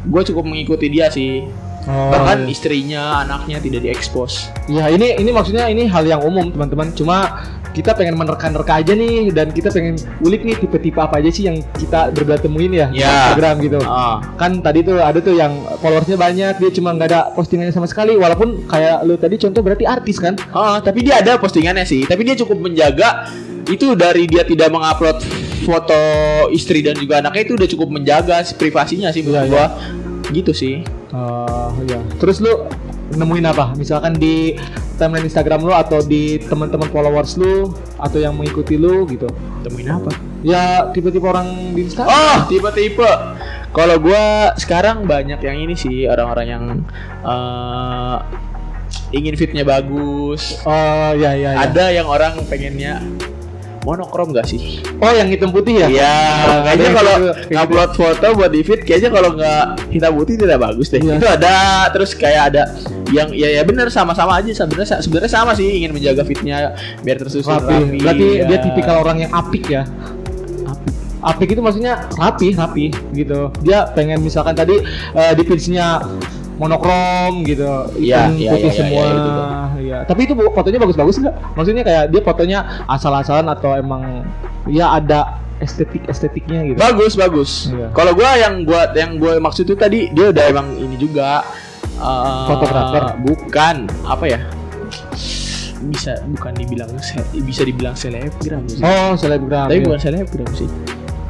Gue 0.04 0.20
cukup 0.20 0.44
mengikuti 0.44 0.88
dia 0.88 1.08
sih 1.08 1.46
Oh, 1.84 2.08
bahkan 2.08 2.48
iya. 2.48 2.48
istrinya 2.48 3.02
anaknya 3.20 3.60
tidak 3.60 3.84
diekspos 3.84 4.48
Ya 4.66 4.88
ini 4.88 5.20
ini 5.20 5.30
maksudnya 5.30 5.68
ini 5.68 5.84
hal 5.84 6.08
yang 6.08 6.24
umum 6.24 6.48
teman-teman. 6.48 6.96
Cuma 6.96 7.44
kita 7.70 7.92
pengen 7.92 8.14
menerka-nerka 8.14 8.80
aja 8.80 8.94
nih 8.94 9.28
dan 9.28 9.50
kita 9.50 9.68
pengen 9.68 9.98
ulik 10.22 10.46
nih 10.46 10.56
tipe-tipe 10.56 10.96
apa 10.96 11.18
aja 11.18 11.28
sih 11.28 11.44
yang 11.44 11.58
kita 11.74 12.08
berdua 12.08 12.38
temuin 12.38 12.70
ya 12.70 12.86
di 12.88 13.02
Ya. 13.02 13.34
Instagram 13.34 13.54
gitu. 13.60 13.78
ah 13.82 14.22
Kan 14.38 14.62
tadi 14.62 14.80
tuh 14.80 14.96
ada 14.96 15.18
tuh 15.18 15.34
yang 15.34 15.52
followersnya 15.82 16.14
banyak 16.14 16.56
dia 16.56 16.70
cuma 16.70 16.94
nggak 16.94 17.08
ada 17.10 17.20
postingannya 17.34 17.74
sama 17.74 17.84
sekali 17.84 18.14
walaupun 18.14 18.64
kayak 18.64 19.02
lu 19.02 19.18
tadi 19.18 19.36
contoh 19.36 19.60
berarti 19.60 19.84
artis 19.84 20.16
kan? 20.16 20.38
Ah, 20.54 20.78
tapi 20.78 21.02
dia 21.02 21.18
ada 21.18 21.34
postingannya 21.36 21.82
sih 21.82 22.06
tapi 22.06 22.22
dia 22.22 22.38
cukup 22.38 22.62
menjaga 22.62 23.26
itu 23.66 23.92
dari 23.92 24.24
dia 24.24 24.46
tidak 24.46 24.70
mengupload 24.70 25.18
foto 25.64 26.00
istri 26.48 26.78
dan 26.78 26.94
juga 26.94 27.18
anaknya 27.18 27.42
itu 27.42 27.52
udah 27.56 27.68
cukup 27.68 27.88
menjaga 27.90 28.44
si 28.44 28.54
privasinya 28.54 29.10
sih 29.10 29.20
menurut 29.20 29.44
Iya, 29.44 29.50
gua 29.50 29.66
gitu 30.30 30.52
sih 30.52 30.80
Oh 31.10 31.74
ya. 31.84 32.00
Terus 32.16 32.38
lu 32.38 32.66
nemuin 33.12 33.46
apa? 33.46 33.74
Misalkan 33.74 34.16
di 34.16 34.56
timeline 34.94 35.24
Instagram 35.24 35.62
lu 35.62 35.70
atau 35.70 36.00
di 36.00 36.40
teman-teman 36.40 36.88
followers 36.88 37.34
lu 37.34 37.70
atau 37.96 38.18
yang 38.18 38.32
mengikuti 38.32 38.74
lu 38.74 39.04
gitu. 39.06 39.26
temuin 39.62 39.90
apa 39.90 40.10
Ya 40.44 40.88
tipe-tipe 40.90 41.24
orang 41.24 41.72
di 41.72 41.88
Instagram. 41.88 42.10
oh 42.10 42.38
tipe-tipe 42.46 43.10
kalau 43.70 43.96
gua 43.98 44.54
sekarang 44.54 45.02
banyak 45.02 45.40
yang 45.40 45.56
ini 45.58 45.74
sih 45.74 46.06
orang-orang 46.06 46.46
yang 46.46 46.64
eh, 47.22 48.16
ingin 49.10 49.34
fitnya 49.34 49.62
bagus 49.62 50.62
Oh 50.62 51.10
ya 51.12 51.34
ya. 51.34 51.54
ya. 51.54 51.64
ada 51.64 51.90
yang 51.90 52.06
orang 52.06 52.38
pengennya 52.46 53.02
monokrom 53.84 54.32
gak 54.32 54.48
sih 54.48 54.80
Oh 55.04 55.12
yang 55.12 55.28
hitam 55.28 55.52
putih 55.52 55.84
ya? 55.84 55.88
Iya, 55.90 56.16
kayaknya 56.64 56.90
kalau 56.96 57.14
kayak 57.20 57.44
gitu. 57.44 57.60
upload 57.60 57.90
foto 57.92 58.26
buat 58.40 58.50
di 58.54 58.60
feed 58.64 58.80
kayaknya 58.88 59.10
kalau 59.12 59.30
nggak 59.36 59.64
hitam 59.92 60.12
putih 60.16 60.34
tidak 60.40 60.58
bagus 60.64 60.88
deh. 60.88 61.00
Iya. 61.02 61.14
Itu 61.20 61.28
ada 61.28 61.56
terus 61.92 62.10
kayak 62.16 62.42
ada 62.54 62.62
yang 63.12 63.28
ya 63.36 63.48
ya 63.60 63.62
bener 63.68 63.92
sama-sama 63.92 64.40
aja 64.40 64.48
sebenarnya 64.64 65.04
sebenarnya 65.04 65.30
sama 65.30 65.52
sih 65.52 65.66
ingin 65.82 65.92
menjaga 65.92 66.24
fitnya 66.24 66.72
biar 67.04 67.20
tersusun 67.20 67.52
rapi. 67.52 67.74
rapi. 67.74 67.98
Berarti 68.00 68.26
ya. 68.40 68.46
dia 68.48 68.58
tipikal 68.64 68.96
orang 69.04 69.28
yang 69.28 69.32
apik 69.36 69.64
ya. 69.68 69.84
Apik 71.24 71.56
itu 71.56 71.60
maksudnya 71.60 72.08
rapi, 72.16 72.52
rapi 72.56 72.86
gitu. 73.12 73.52
Dia 73.64 73.88
pengen 73.92 74.24
misalkan 74.24 74.56
tadi 74.56 74.80
eh, 75.16 75.32
di 75.36 75.42
feeds-nya 75.44 76.00
monokrom 76.56 77.42
gitu, 77.42 77.66
Iya, 77.98 78.30
hitam 78.30 78.38
iya, 78.38 78.50
putih 78.54 78.70
iya, 78.70 78.78
semua. 78.78 79.02
iya, 79.02 79.14
itu 79.14 79.30
Iya. 79.84 79.98
Tapi 80.08 80.20
itu 80.26 80.32
fotonya 80.34 80.78
bagus-bagus 80.80 81.16
nggak? 81.20 81.34
Maksudnya 81.54 81.82
kayak 81.84 82.04
dia 82.10 82.20
fotonya 82.24 82.58
asal-asalan 82.88 83.46
atau 83.52 83.76
emang 83.76 84.24
ya 84.66 84.96
ada 84.96 85.44
estetik-estetiknya 85.62 86.60
gitu. 86.72 86.78
Bagus 86.80 87.12
bagus. 87.14 87.50
Iya. 87.70 87.92
Kalau 87.94 88.12
gua 88.16 88.34
yang 88.34 88.66
buat 88.66 88.90
yang 88.96 89.20
gue 89.20 89.38
maksud 89.38 89.68
itu 89.68 89.76
tadi 89.78 90.10
dia 90.10 90.34
udah 90.34 90.44
emang 90.50 90.66
ini 90.78 90.96
juga 90.98 91.44
eh, 92.00 92.44
Fotografer? 92.50 93.18
Bukan 93.22 93.76
apa 94.08 94.24
ya? 94.26 94.40
Bisa 95.84 96.16
bukan 96.26 96.52
dibilang 96.56 96.90
bisa 97.44 97.62
dibilang 97.62 97.94
selebgram 97.94 98.64
sih. 98.66 98.80
Oh, 98.80 99.14
selebgram. 99.14 99.68
Tapi 99.68 99.84
iya. 99.84 99.86
bukan 99.86 100.00
selebgram 100.00 100.50
sih. 100.56 100.68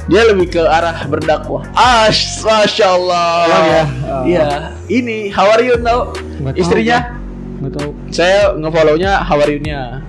Dia 0.05 0.23
lebih 0.29 0.53
ke 0.53 0.61
arah 0.61 1.01
berdakwah. 1.09 1.65
Ash, 1.73 2.45
masya 2.45 2.93
Allah. 2.93 3.29
Oh, 3.49 3.65
ya. 3.65 3.85
Iya. 4.29 4.49
Ini 4.85 5.33
how 5.33 5.49
are 5.49 5.65
you? 5.65 5.81
Nggak 5.81 5.97
tahu 5.97 6.61
Istrinya? 6.61 7.17
Nggak 7.65 7.73
tahu. 7.81 7.91
Saya 8.13 8.53
ngefollownya 8.53 9.25
how 9.25 9.41
are 9.41 9.49
you-nya. 9.49 10.05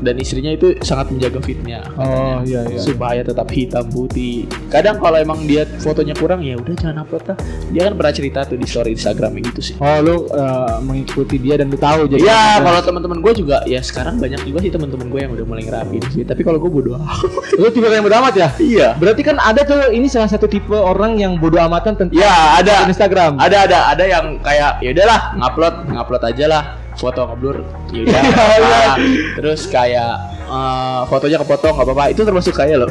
Dan 0.00 0.18
istrinya 0.18 0.50
itu 0.54 0.74
sangat 0.82 1.10
menjaga 1.12 1.38
fitnya. 1.42 1.80
Oh, 1.98 2.42
iya 2.42 2.66
iya. 2.66 2.78
supaya 2.80 3.20
tetap 3.22 3.46
hitam 3.52 3.86
putih. 3.90 4.48
Kadang 4.72 4.98
kalau 4.98 5.18
emang 5.20 5.46
dia 5.46 5.66
fotonya 5.78 6.14
kurang 6.16 6.42
ya 6.42 6.58
udah 6.58 6.74
jangan 6.74 7.04
upload 7.06 7.24
lah. 7.30 7.36
Dia 7.70 7.90
kan 7.90 7.94
pernah 7.98 8.14
cerita 8.14 8.40
tuh 8.48 8.56
di 8.58 8.66
story 8.66 8.96
Instagramnya 8.96 9.42
gitu 9.54 9.60
sih. 9.60 9.74
Oh, 9.78 9.98
lu 10.02 10.16
eh, 10.30 10.76
mengikuti 10.82 11.36
dia 11.38 11.60
dan 11.60 11.70
lu 11.70 11.78
tahu 11.78 12.10
jadi. 12.10 12.22
Ya 12.24 12.58
kalau 12.60 12.80
teman-teman 12.82 13.18
gue 13.22 13.32
juga 13.36 13.62
ya 13.64 13.80
sekarang 13.80 14.18
banyak 14.18 14.42
juga 14.46 14.58
sih 14.64 14.70
teman-teman 14.72 15.06
gue 15.10 15.20
yang 15.20 15.32
udah 15.34 15.44
mulai 15.46 15.62
ngerapin 15.66 16.02
sih. 16.10 16.22
Tapi 16.26 16.42
kalau 16.42 16.58
gue 16.58 16.70
bodoh. 16.70 16.98
lu 17.60 17.68
tipe 17.70 17.86
yang 17.86 18.04
bodo 18.04 18.16
amat 18.20 18.34
ya? 18.34 18.48
iya. 18.60 18.88
Berarti 18.98 19.22
kan 19.22 19.36
ada 19.38 19.62
tuh 19.62 19.90
ini 19.90 20.06
salah 20.10 20.28
satu 20.28 20.46
tipe 20.46 20.74
orang 20.74 21.16
yang 21.18 21.38
bodo 21.38 21.58
amatan 21.58 21.94
tentang 21.96 22.16
Ya 22.16 22.60
ada 22.60 22.86
Instagram. 22.86 23.36
ada 23.40 23.66
ada 23.66 23.78
ada 23.90 24.04
yang 24.04 24.38
kayak 24.42 24.78
ya 24.80 24.90
udahlah 24.94 25.20
ngupload 25.38 25.74
ngupload 25.90 26.22
aja 26.30 26.44
lah 26.46 26.62
foto 26.94 27.20
ngeblur 27.24 27.56
ya 27.90 28.00
udah 28.02 28.22
Iya, 28.64 28.92
terus 29.34 29.66
kayak 29.66 30.12
eh, 30.44 31.00
fotonya 31.04 31.38
kepotong 31.38 31.74
nggak 31.74 31.86
apa-apa 31.86 32.04
itu 32.08 32.20
termasuk 32.20 32.52
saya 32.52 32.76
loh 32.76 32.90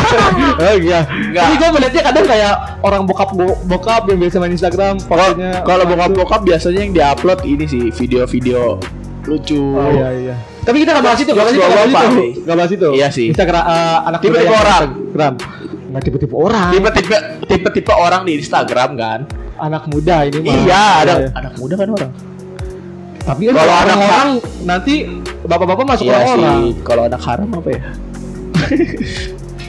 oh 0.60 0.74
iya. 0.76 1.04
Nggak. 1.04 1.42
Tapi 1.42 1.54
gue 1.54 1.68
melihatnya 1.70 2.02
kadang 2.04 2.26
kayak 2.26 2.52
orang 2.80 3.02
bokap 3.04 3.30
bo- 3.30 3.60
bokap 3.64 4.02
yang 4.06 4.18
biasa 4.18 4.36
main 4.38 4.52
Instagram 4.52 4.94
fotonya. 4.98 5.60
kalau 5.62 5.84
bokap 5.84 6.10
bokap 6.12 6.40
biasanya 6.42 6.80
yang 6.80 6.92
diupload 6.92 7.40
ini 7.42 7.64
sih 7.64 7.84
video-video 7.90 8.80
lucu 9.24 9.60
Oh 9.72 9.88
iya 9.90 10.08
iya. 10.12 10.34
Tapi 10.62 10.80
kita 10.80 10.92
nggak 10.92 11.04
bahas 11.04 11.18
itu, 11.18 11.28
nggak 11.28 11.44
bahas 11.44 11.52
itu, 11.52 12.40
nggak 12.40 12.56
bahas 12.56 12.72
itu. 12.72 12.88
Iya 12.92 13.08
sih. 13.10 13.26
Instagram 13.30 13.62
eh, 13.62 13.98
anak 14.06 14.18
Tipe-tipe 14.18 14.48
orang. 14.50 14.82
Instagram. 14.90 15.34
Nggak 15.86 16.02
tipe-tipe 16.02 16.34
orang. 16.34 16.68
tipe-tipe 16.72 17.16
tipe-tipe 17.44 17.92
orang 17.92 18.22
di 18.24 18.32
Instagram 18.36 18.90
kan 18.94 19.20
Anak 19.54 19.86
muda 19.86 20.24
ini 20.24 20.38
mah. 20.40 20.54
iya 20.58 20.84
ada 21.00 21.12
Iya. 21.16 21.28
anak 21.32 21.52
muda 21.56 21.74
kan 21.74 21.88
orang 21.88 22.10
Tapi 23.24 23.42
kan 23.48 23.54
Kalau 23.54 23.72
anak 23.72 23.84
orang-orang 23.88 24.28
nanti 24.62 24.94
bapak-bapak 25.42 25.84
masuk 25.86 26.04
iya 26.04 26.12
orang-orang. 26.14 26.56
sih 26.60 26.68
kalau 26.80 27.02
anak 27.04 27.20
haram 27.20 27.48
apa 27.50 27.68
ya 27.70 27.82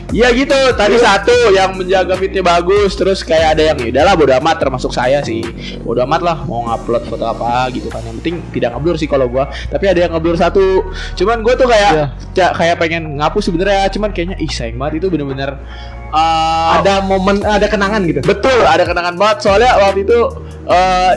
Iya 0.08 0.32
gitu, 0.32 0.56
tadi 0.78 0.96
satu 0.96 1.34
yang 1.52 1.76
menjaga 1.76 2.16
fitnya 2.16 2.40
bagus, 2.40 2.96
terus 2.96 3.20
kayak 3.20 3.58
ada 3.58 3.64
yang 3.66 3.78
ya 3.78 3.92
udahlah 3.92 4.14
bodo 4.16 4.32
amat 4.38 4.56
termasuk 4.58 4.88
saya 4.90 5.20
sih. 5.20 5.44
Bodo 5.84 6.00
amat 6.08 6.22
lah 6.22 6.38
mau 6.42 6.64
ngupload 6.64 7.04
foto 7.04 7.26
apa 7.26 7.68
gitu 7.70 7.92
kan. 7.92 8.00
Yang 8.00 8.16
penting 8.22 8.36
tidak 8.54 8.72
ngeblur 8.72 8.96
sih 8.96 9.10
kalau 9.10 9.28
gua. 9.28 9.44
Tapi 9.68 9.84
ada 9.84 10.00
yang 10.00 10.16
ngeblur 10.16 10.38
satu. 10.38 10.88
Cuman 11.16 11.44
gua 11.44 11.60
tuh 11.60 11.68
kayak 11.68 11.92
Iya. 11.92 12.06
ca- 12.32 12.54
kayak 12.54 12.76
pengen 12.80 13.20
ngapus 13.20 13.44
sebenarnya, 13.44 13.92
cuman 13.92 14.10
kayaknya 14.10 14.38
ih 14.40 14.48
sayang 14.48 14.78
banget 14.78 15.04
itu 15.04 15.08
bener-bener 15.10 15.52
uh, 16.08 16.80
Ada 16.80 17.04
momen 17.04 17.44
ada 17.44 17.68
kenangan 17.68 18.00
gitu. 18.06 18.24
Betul, 18.24 18.64
ada 18.64 18.88
kenangan 18.88 19.20
banget 19.20 19.38
soalnya 19.42 19.76
waktu 19.76 20.08
itu 20.08 20.20
eh 20.66 21.12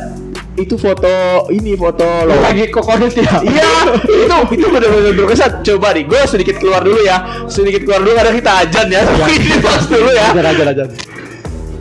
itu 0.58 0.74
foto 0.74 1.46
ini 1.54 1.78
foto 1.78 2.04
lo 2.26 2.34
Lagi 2.42 2.66
kokonut 2.68 3.14
ya. 3.14 3.38
iya 3.46 3.70
itu 4.04 4.36
itu 4.58 4.66
benar-benar 4.66 5.14
berkesan. 5.14 5.62
Coba 5.62 5.94
nih 5.94 6.04
gue 6.04 6.20
sedikit 6.26 6.56
keluar 6.58 6.82
dulu 6.82 7.00
ya. 7.02 7.46
Sedikit 7.46 7.86
keluar 7.86 8.02
dulu 8.02 8.14
karena 8.18 8.32
kita 8.34 8.52
ajan 8.66 8.86
ya. 8.90 9.02
Ini 9.38 9.56
pas 9.62 9.84
dulu 9.86 10.10
ya. 10.10 10.26
Ajar 10.34 10.46
ajar 10.50 10.66
ajar. 10.74 10.86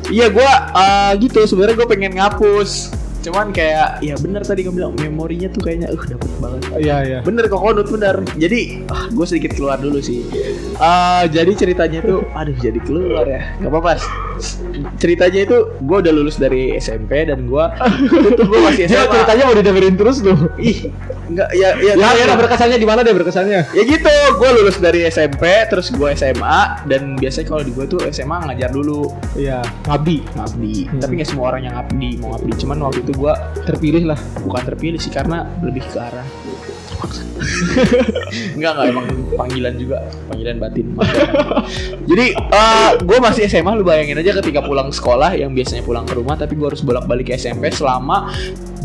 iya 0.07 0.27
gue 0.31 0.49
uh, 0.77 1.11
gitu. 1.17 1.39
Sebenarnya 1.49 1.75
gue 1.75 1.87
pengen 1.89 2.13
ngapus 2.15 2.96
cuman 3.27 3.51
kayak 3.51 3.99
ya 3.99 4.15
bener 4.15 4.41
tadi 4.41 4.63
kamu 4.63 4.75
bilang 4.77 4.93
memorinya 4.95 5.47
tuh 5.47 5.61
kayaknya 5.61 5.87
uh 5.89 5.99
dapet 5.99 6.31
banget 6.39 6.61
Iya 6.77 6.97
iya. 7.03 7.19
bener 7.21 7.45
kok 7.45 7.59
konut 7.59 7.87
bener 7.87 8.23
jadi 8.35 8.87
ah, 8.87 9.07
gue 9.07 9.25
sedikit 9.25 9.51
keluar 9.51 9.75
dulu 9.77 9.99
sih 9.99 10.23
Ah, 10.77 11.25
jadi 11.25 11.51
ceritanya 11.51 11.99
itu 11.99 12.23
aduh 12.29 12.55
jadi 12.55 12.79
keluar 12.79 13.25
ya 13.25 13.41
nggak 13.57 13.67
apa-apa 13.67 13.91
ceritanya 14.95 15.39
itu 15.43 15.57
gue 15.75 15.97
udah 15.99 16.13
lulus 16.13 16.37
dari 16.37 16.77
SMP 16.77 17.25
dan 17.25 17.45
gue 17.45 17.65
itu 18.29 18.41
gue 18.41 18.59
masih 18.61 18.83
SMA 18.85 19.05
ceritanya 19.15 19.43
mau 19.43 19.55
didengerin 19.55 19.95
terus 19.95 20.17
tuh. 20.19 20.37
ih 20.57 20.93
nggak 21.27 21.49
ya 21.53 21.69
ya 21.75 21.93
Ya, 21.97 22.13
ya, 22.13 22.25
ya, 22.25 22.35
berkesannya 22.37 22.77
di 22.77 22.85
mana 22.85 23.01
deh 23.01 23.11
berkesannya? 23.11 23.65
ya 23.67 23.83
gitu 23.83 24.07
gue 24.37 24.49
lulus 24.55 24.77
dari 24.77 25.03
SMP 25.03 25.41
terus 25.67 25.89
gue 25.89 26.09
SMA 26.13 26.59
dan 26.85 27.17
biasanya 27.17 27.47
kalau 27.47 27.61
di 27.61 27.73
gue 27.73 27.85
tuh 27.85 27.99
SMA 28.07 28.37
ngajar 28.45 28.69
dulu 28.69 29.09
Iya, 29.33 29.59
ngabdi. 29.83 30.17
ngabdi 30.31 30.75
Hmm. 30.87 31.01
tapi 31.01 31.11
nggak 31.17 31.27
semua 31.27 31.45
orang 31.49 31.61
yang 31.63 31.75
ngabdi 31.75 32.09
mau 32.17 32.29
ngabdi 32.31 32.51
cuman 32.57 32.77
waktu 32.79 32.99
itu 33.01 33.11
gue 33.17 33.33
Terpilih 33.65 34.13
lah. 34.13 34.19
bukan 34.45 34.63
terpilih 34.63 35.01
sih 35.01 35.09
karena 35.09 35.49
lebih 35.65 35.81
ke 35.89 35.97
arah 35.97 36.23
Enggak 38.57 38.71
enggak 38.77 38.87
emang 38.89 39.05
panggilan 39.37 39.73
juga 39.77 39.97
panggilan 40.29 40.57
batin 40.57 40.85
Maaf 40.97 41.13
ya. 41.17 41.25
jadi 42.09 42.25
gue 43.01 43.17
masih 43.21 43.45
SMA 43.45 43.71
lu 43.77 43.85
bayangin 43.85 44.17
aja 44.17 44.33
ketika 44.41 44.65
pulang 44.65 44.89
sekolah 44.89 45.37
yang 45.37 45.53
biasanya 45.53 45.85
pulang 45.85 46.05
ke 46.05 46.17
rumah 46.17 46.35
tapi 46.37 46.57
gue 46.57 46.67
harus 46.67 46.81
bolak 46.81 47.05
balik 47.05 47.29
ke 47.29 47.37
SMP 47.37 47.69
selama 47.69 48.33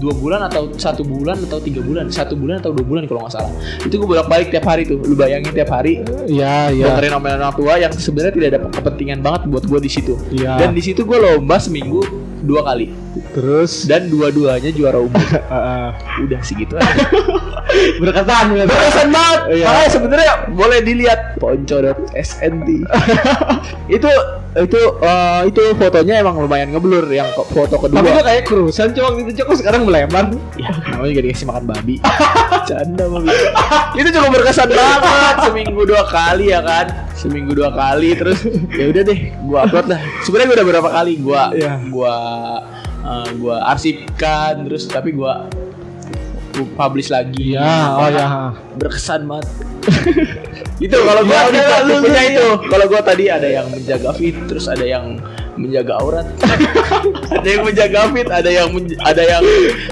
dua 0.02 0.14
bulan 0.18 0.40
atau 0.50 0.66
satu 0.74 1.06
bulan 1.06 1.38
atau 1.46 1.62
tiga 1.62 1.78
bulan 1.78 2.10
satu 2.10 2.34
bulan 2.34 2.58
atau 2.58 2.74
dua 2.74 2.82
bulan 2.82 3.06
kalau 3.06 3.22
nggak 3.22 3.34
salah 3.38 3.52
itu 3.86 3.94
gue 3.94 4.08
bolak 4.10 4.26
balik 4.26 4.50
tiap 4.50 4.66
hari 4.66 4.82
tuh 4.82 4.98
lu 4.98 5.14
bayangin 5.14 5.54
tiap 5.54 5.70
hari 5.70 6.02
Iya, 6.26 6.74
iya. 6.74 6.84
dengerin 6.90 7.14
omelan 7.14 7.38
orang 7.38 7.54
tua 7.54 7.78
yang 7.78 7.92
sebenarnya 7.94 8.34
tidak 8.34 8.48
ada 8.50 8.58
kepentingan 8.74 9.22
banget 9.22 9.46
buat 9.46 9.64
gue 9.70 9.78
di 9.78 9.90
situ 9.90 10.18
Iya. 10.34 10.58
dan 10.58 10.74
di 10.74 10.82
situ 10.82 11.06
gue 11.06 11.18
lomba 11.22 11.62
seminggu 11.62 12.02
dua 12.42 12.66
kali 12.66 12.90
Terus 13.32 13.84
dan 13.84 14.08
dua-duanya 14.08 14.72
juara 14.72 14.98
umum 14.98 15.12
udah 16.24 16.40
sih 16.42 16.56
gitu 16.56 16.74
aja 16.80 17.04
berkesan 18.02 18.46
ya. 18.56 18.64
Berkesan 18.68 19.08
banget. 19.08 19.40
Iya. 19.52 19.66
Makanya 19.68 19.90
sebenarnya 19.90 20.32
boleh 20.52 20.78
dilihat 20.84 21.20
ponco.snt. 21.40 22.68
itu 23.96 24.10
itu 24.52 24.80
eh, 25.00 25.40
itu 25.48 25.62
fotonya 25.80 26.20
emang 26.20 26.36
lumayan 26.36 26.76
ngeblur 26.76 27.08
yang 27.08 27.24
foto 27.32 27.80
kedua. 27.80 28.04
Tapi 28.04 28.08
kok 28.12 28.24
kayak 28.28 28.44
kerusan 28.44 28.92
cowok 28.92 29.10
gitu 29.24 29.30
cowok 29.40 29.54
sekarang 29.56 29.88
melebar. 29.88 30.28
ya, 30.60 30.68
namanya 30.92 31.08
juga 31.08 31.22
dikasih 31.24 31.46
makan 31.48 31.64
babi. 31.72 31.94
Canda 32.68 33.04
gitu. 33.08 33.48
itu 33.96 34.08
cukup 34.12 34.30
berkesan 34.36 34.68
banget 34.68 35.36
seminggu 35.48 35.82
dua 35.88 36.02
kali 36.04 36.52
ya 36.52 36.60
kan. 36.60 36.86
Seminggu 37.16 37.52
dua 37.56 37.72
kali 37.72 38.12
terus 38.12 38.44
ya 38.76 38.84
udah 38.92 39.02
deh 39.08 39.20
gua 39.48 39.58
upload 39.64 39.86
lah. 39.88 40.00
Sebenarnya 40.20 40.48
gua 40.52 40.56
udah 40.60 40.66
berapa 40.68 40.90
kali 40.92 41.12
gua 41.24 41.42
Iya. 41.56 41.72
gua 41.88 42.14
eh, 43.02 43.28
gua 43.40 43.56
arsipkan 43.72 44.68
terus 44.68 44.84
tapi 44.84 45.16
gua 45.16 45.48
gua 46.52 46.66
publish 46.78 47.08
lagi. 47.08 47.52
Iya, 47.52 47.68
oh 47.92 48.08
ya. 48.08 48.26
berkesan 48.74 49.24
banget 49.24 49.48
itu 50.84 50.94
kalau 50.94 51.22
gua 51.22 51.34
Ya, 51.34 51.42
ada 51.42 51.50
udah, 51.50 51.78
lu- 51.84 52.02
lu- 52.02 52.14
itu 52.22 52.46
kalau 52.68 52.84
gua 52.86 53.00
tadi 53.00 53.24
ada 53.26 53.46
yang 53.46 53.66
menjaga 53.66 54.10
fit 54.12 54.36
terus 54.46 54.66
ada 54.66 54.82
yang 54.82 55.18
menjaga 55.52 55.92
aurat 55.96 56.26
ada 57.38 57.48
yang 57.48 57.62
menjaga 57.62 58.00
fit 58.08 58.28
ada 58.28 58.46
yang 58.48 58.68
ada 59.00 59.22
yang 59.22 59.42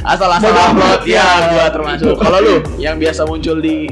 asal-asal 0.02 0.50
upload 0.50 1.00
ya 1.04 1.18
ya. 1.18 1.26
gua 1.48 1.64
termasuk 1.68 2.14
kalau 2.16 2.38
lu 2.38 2.56
yang 2.76 2.96
biasa 2.96 3.24
muncul 3.24 3.56
di 3.56 3.88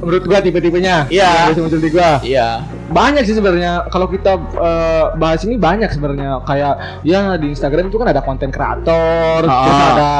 Menurut 0.00 0.24
gua 0.24 0.40
tipe-tipenya. 0.40 1.12
Iya. 1.12 1.52
Biasa 1.52 1.60
muncul 1.60 1.76
di 1.78 1.90
gua. 1.92 2.10
iya 2.24 2.64
Banyak 2.88 3.20
sih 3.20 3.36
sebenarnya 3.36 3.84
kalau 3.86 4.08
kita 4.08 4.32
eh, 4.40 5.04
bahas 5.14 5.44
ini 5.44 5.54
banyak 5.54 5.86
sebenarnya 5.86 6.40
kayak 6.42 7.04
ya 7.04 7.36
di 7.36 7.52
Instagram 7.52 7.86
itu 7.86 8.00
kan 8.00 8.08
ada 8.08 8.18
konten 8.18 8.48
kreator, 8.48 9.44
Ah. 9.44 9.60
terus 9.60 9.76
ada 9.92 10.10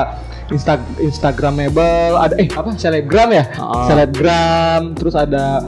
Insta 0.50 0.83
Instagramable, 0.99 2.19
ada 2.19 2.35
eh 2.37 2.50
apa 2.50 2.75
selebgram 2.75 3.30
ya? 3.30 3.45
Ah. 3.57 3.87
Selebgram, 3.87 4.99
terus 4.99 5.14
ada 5.14 5.62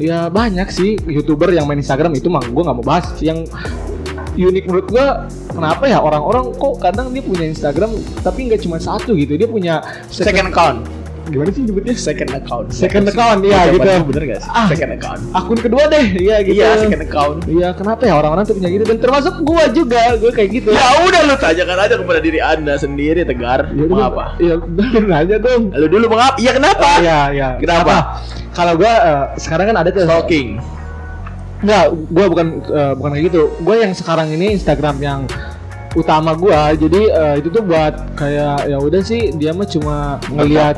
ya 0.00 0.26
banyak 0.26 0.68
sih 0.74 0.98
youtuber 1.06 1.54
yang 1.54 1.68
main 1.70 1.78
Instagram 1.78 2.16
itu 2.18 2.26
mah 2.26 2.42
gua 2.50 2.70
nggak 2.70 2.76
mau 2.82 2.86
bahas 2.86 3.06
yang 3.22 3.46
unik 4.34 4.64
menurut 4.66 4.86
gua 4.90 5.30
kenapa 5.54 5.86
ya 5.86 6.02
orang-orang 6.02 6.50
kok 6.58 6.74
kadang 6.82 7.14
dia 7.14 7.22
punya 7.22 7.46
Instagram 7.46 7.94
tapi 8.26 8.50
nggak 8.50 8.60
cuma 8.66 8.82
satu 8.82 9.14
gitu 9.14 9.38
dia 9.38 9.46
punya 9.46 9.78
second 10.10 10.50
account 10.50 10.82
gimana 11.26 11.48
sih 11.48 11.62
nyebutnya 11.62 11.94
second 11.94 12.30
account 12.32 12.66
Second 12.68 13.04
account, 13.06 13.40
iya, 13.42 13.68
gitu. 13.68 13.88
Bener 14.06 14.22
gak 14.26 14.40
sih 14.40 14.50
Ah. 14.50 14.66
second 14.66 14.92
account 14.92 15.20
akun 15.30 15.56
kedua 15.56 15.82
deh 15.86 16.06
iya 16.14 16.36
gitu 16.40 16.54
iya 16.54 16.76
second 16.76 17.02
account 17.02 17.36
Iya, 17.44 17.68
kenapa 17.72 18.02
ya 18.02 18.14
orang-orang 18.14 18.44
tuh 18.44 18.54
punya 18.54 18.68
gitu 18.68 18.84
dan 18.84 18.98
termasuk 18.98 19.34
gua 19.40 19.64
juga, 19.68 20.00
gua 20.16 20.30
kayak 20.30 20.50
gitu. 20.52 20.68
ya 20.70 20.84
udah 21.00 21.20
lu 21.24 21.34
tanyakan 21.34 21.78
aja 21.80 21.94
kepada 21.96 22.20
diri 22.20 22.38
anda 22.38 22.74
sendiri 22.74 23.22
tegar 23.22 23.68
Ya 23.68 23.82
udah, 23.82 23.88
mengapa 23.88 24.24
Iya, 24.36 24.54
bener 24.60 25.02
aja 25.10 25.36
dong. 25.38 25.62
lu 25.70 25.86
dulu 25.88 26.06
mengapa 26.08 26.36
iya 26.36 26.52
kenapa 26.52 26.88
Iya, 27.00 27.18
iya. 27.30 27.48
Kenapa? 27.56 27.94
Kalau 28.50 28.72
gua 28.74 28.92
eh, 28.94 29.24
sekarang 29.36 29.66
kan 29.68 29.76
ada 29.76 29.90
tuh 29.90 30.04
stalking 30.04 30.60
Enggak, 31.58 31.84
gua 32.12 32.26
bukan 32.28 32.46
eh, 32.60 32.92
bukan 32.92 33.10
kayak 33.10 33.24
gitu. 33.26 33.42
Gua 33.58 33.74
yang 33.78 33.92
sekarang 33.92 34.28
ini 34.28 34.52
Instagram 34.52 34.96
yang 35.00 35.20
utama 35.94 36.34
gua. 36.34 36.74
Jadi 36.74 37.10
eh, 37.10 37.34
itu 37.40 37.48
tuh 37.50 37.62
buat 37.64 38.18
kayak 38.18 38.68
ya 38.70 38.78
udah 38.78 39.02
sih 39.02 39.32
dia 39.34 39.54
mah 39.54 39.66
cuma 39.66 40.18
ngelihat 40.30 40.76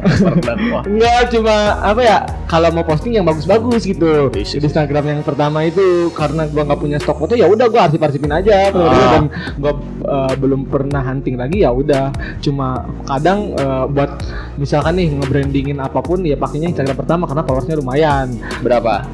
Enggak 0.88 1.28
cuma 1.28 1.76
apa 1.80 2.00
ya 2.00 2.18
kalau 2.48 2.72
mau 2.72 2.84
posting 2.84 3.20
yang 3.20 3.26
bagus-bagus 3.28 3.84
gitu. 3.84 4.32
Yes, 4.32 4.56
di 4.56 4.64
yes. 4.64 4.72
Instagram 4.72 5.04
yang 5.06 5.20
pertama 5.20 5.60
itu 5.64 6.08
karena 6.16 6.48
gua 6.48 6.64
nggak 6.66 6.80
punya 6.80 6.96
stok 6.96 7.20
foto 7.20 7.34
ya 7.36 7.46
udah 7.46 7.68
gua 7.68 7.88
arsip-arsipin 7.88 8.32
aja. 8.32 8.72
Foto-foto 8.72 8.96
Ah. 9.00 9.12
dan 9.12 9.24
gua 9.60 9.72
uh, 10.08 10.32
belum 10.40 10.66
pernah 10.72 11.04
hunting 11.04 11.36
lagi 11.36 11.62
ya 11.62 11.70
udah. 11.70 12.08
Cuma 12.40 12.88
kadang 13.04 13.52
uh, 13.60 13.84
buat 13.86 14.24
misalkan 14.56 14.96
nih 14.96 15.20
nge-brandingin 15.20 15.78
apa 15.78 16.00
pun 16.00 16.24
ya 16.24 16.36
pakainya 16.36 16.72
Instagram 16.72 16.96
pertama 16.96 17.24
karena 17.28 17.42
followersnya 17.44 17.76
lumayan. 17.76 18.26
Berapa 18.64 19.04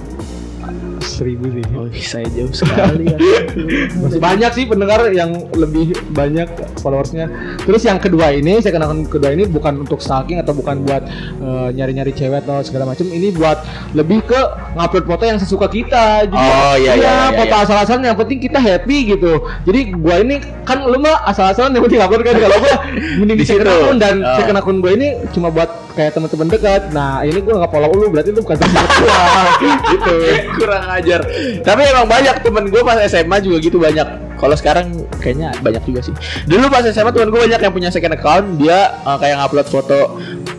seribu 1.07 1.47
sih. 1.49 1.65
Oh 1.73 1.87
saya 1.95 2.27
jauh 2.29 2.51
sekali 2.51 3.07
ya. 3.07 3.19
Masih 3.97 4.19
banyak 4.19 4.51
sih 4.53 4.65
pendengar 4.67 5.07
yang 5.11 5.31
lebih 5.55 5.95
banyak 6.11 6.51
followersnya. 6.83 7.31
Terus 7.63 7.87
yang 7.87 7.97
kedua 7.97 8.35
ini 8.35 8.59
saya 8.59 8.75
kenakan 8.75 9.07
kedua 9.07 9.31
ini 9.31 9.47
bukan 9.47 9.81
untuk 9.81 10.03
stalking 10.03 10.43
atau 10.43 10.51
bukan 10.53 10.83
buat 10.83 11.07
eh, 11.39 11.69
nyari-nyari 11.73 12.11
cewek 12.11 12.43
atau 12.43 12.61
segala 12.61 12.91
macam 12.91 13.07
ini 13.07 13.31
buat 13.31 13.63
lebih 13.95 14.27
ke 14.27 14.41
ngupload 14.75 15.07
foto 15.07 15.25
yang 15.25 15.39
sesuka 15.39 15.71
kita. 15.71 16.27
Jadi 16.27 16.35
Oh, 16.37 16.75
iya, 16.75 16.93
iya, 16.93 16.95
iya, 16.99 17.15
foto 17.33 17.55
iya. 17.55 17.63
asal-asalan 17.63 18.03
yang 18.05 18.19
penting 18.19 18.39
kita 18.43 18.59
happy 18.59 19.15
gitu. 19.15 19.39
Jadi 19.63 19.95
gua 19.95 20.19
ini 20.21 20.37
kan 20.67 20.83
lu 20.83 20.99
mah 20.99 21.23
asal-asalan 21.25 21.71
yang 21.73 21.85
penting 21.87 22.03
upload 22.03 22.27
kan. 22.27 22.35
Kalau 22.35 22.57
gua 22.59 22.75
mending 23.23 23.39
Di 23.39 23.47
akun 23.55 23.97
dan 23.97 24.15
Oh. 24.19 24.35
second 24.41 24.59
akun 24.59 24.77
gua 24.83 24.93
ini 24.97 25.15
cuma 25.31 25.55
buat 25.55 25.86
kayak 25.97 26.13
teman-teman 26.13 26.47
dekat. 26.53 26.83
Nah 26.93 27.25
ini 27.25 27.41
gua 27.41 27.65
nggak 27.65 27.73
follow 27.73 27.91
lu 27.97 28.13
berarti 28.13 28.31
lu 28.37 28.45
bukan 28.45 28.59
teman 28.61 28.85
gua. 28.85 29.19
Gitu. 29.91 30.17
Kurang 30.61 30.85
ajar. 30.93 31.21
Tapi 31.65 31.81
emang 31.89 32.07
banyak 32.07 32.37
temen 32.45 32.69
gue 32.69 32.83
pas 32.85 33.01
SMA 33.09 33.41
juga 33.41 33.57
gitu 33.63 33.81
banyak. 33.81 34.37
Kalau 34.37 34.53
sekarang 34.53 34.93
kayaknya 35.19 35.57
banyak 35.65 35.81
juga 35.89 36.01
sih. 36.05 36.15
Dulu 36.45 36.69
pas 36.69 36.85
SMA 36.85 37.11
temen 37.15 37.33
gue 37.33 37.41
banyak 37.49 37.61
yang 37.61 37.73
punya 37.73 37.89
second 37.89 38.13
account. 38.15 38.61
Dia 38.61 39.01
uh, 39.03 39.17
kayak 39.17 39.41
ngupload 39.41 39.69
foto 39.73 40.01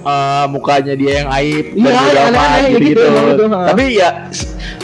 uh, 0.02 0.46
mukanya 0.50 0.98
dia 0.98 1.24
yang 1.24 1.30
aib 1.38 1.66
Iya, 1.78 1.92
aneh-aneh 2.32 2.70
gitu, 2.80 2.82
gitu, 2.82 3.04
gitu, 3.06 3.46
ha. 3.52 3.60
tapi 3.70 3.84
ya 4.00 4.10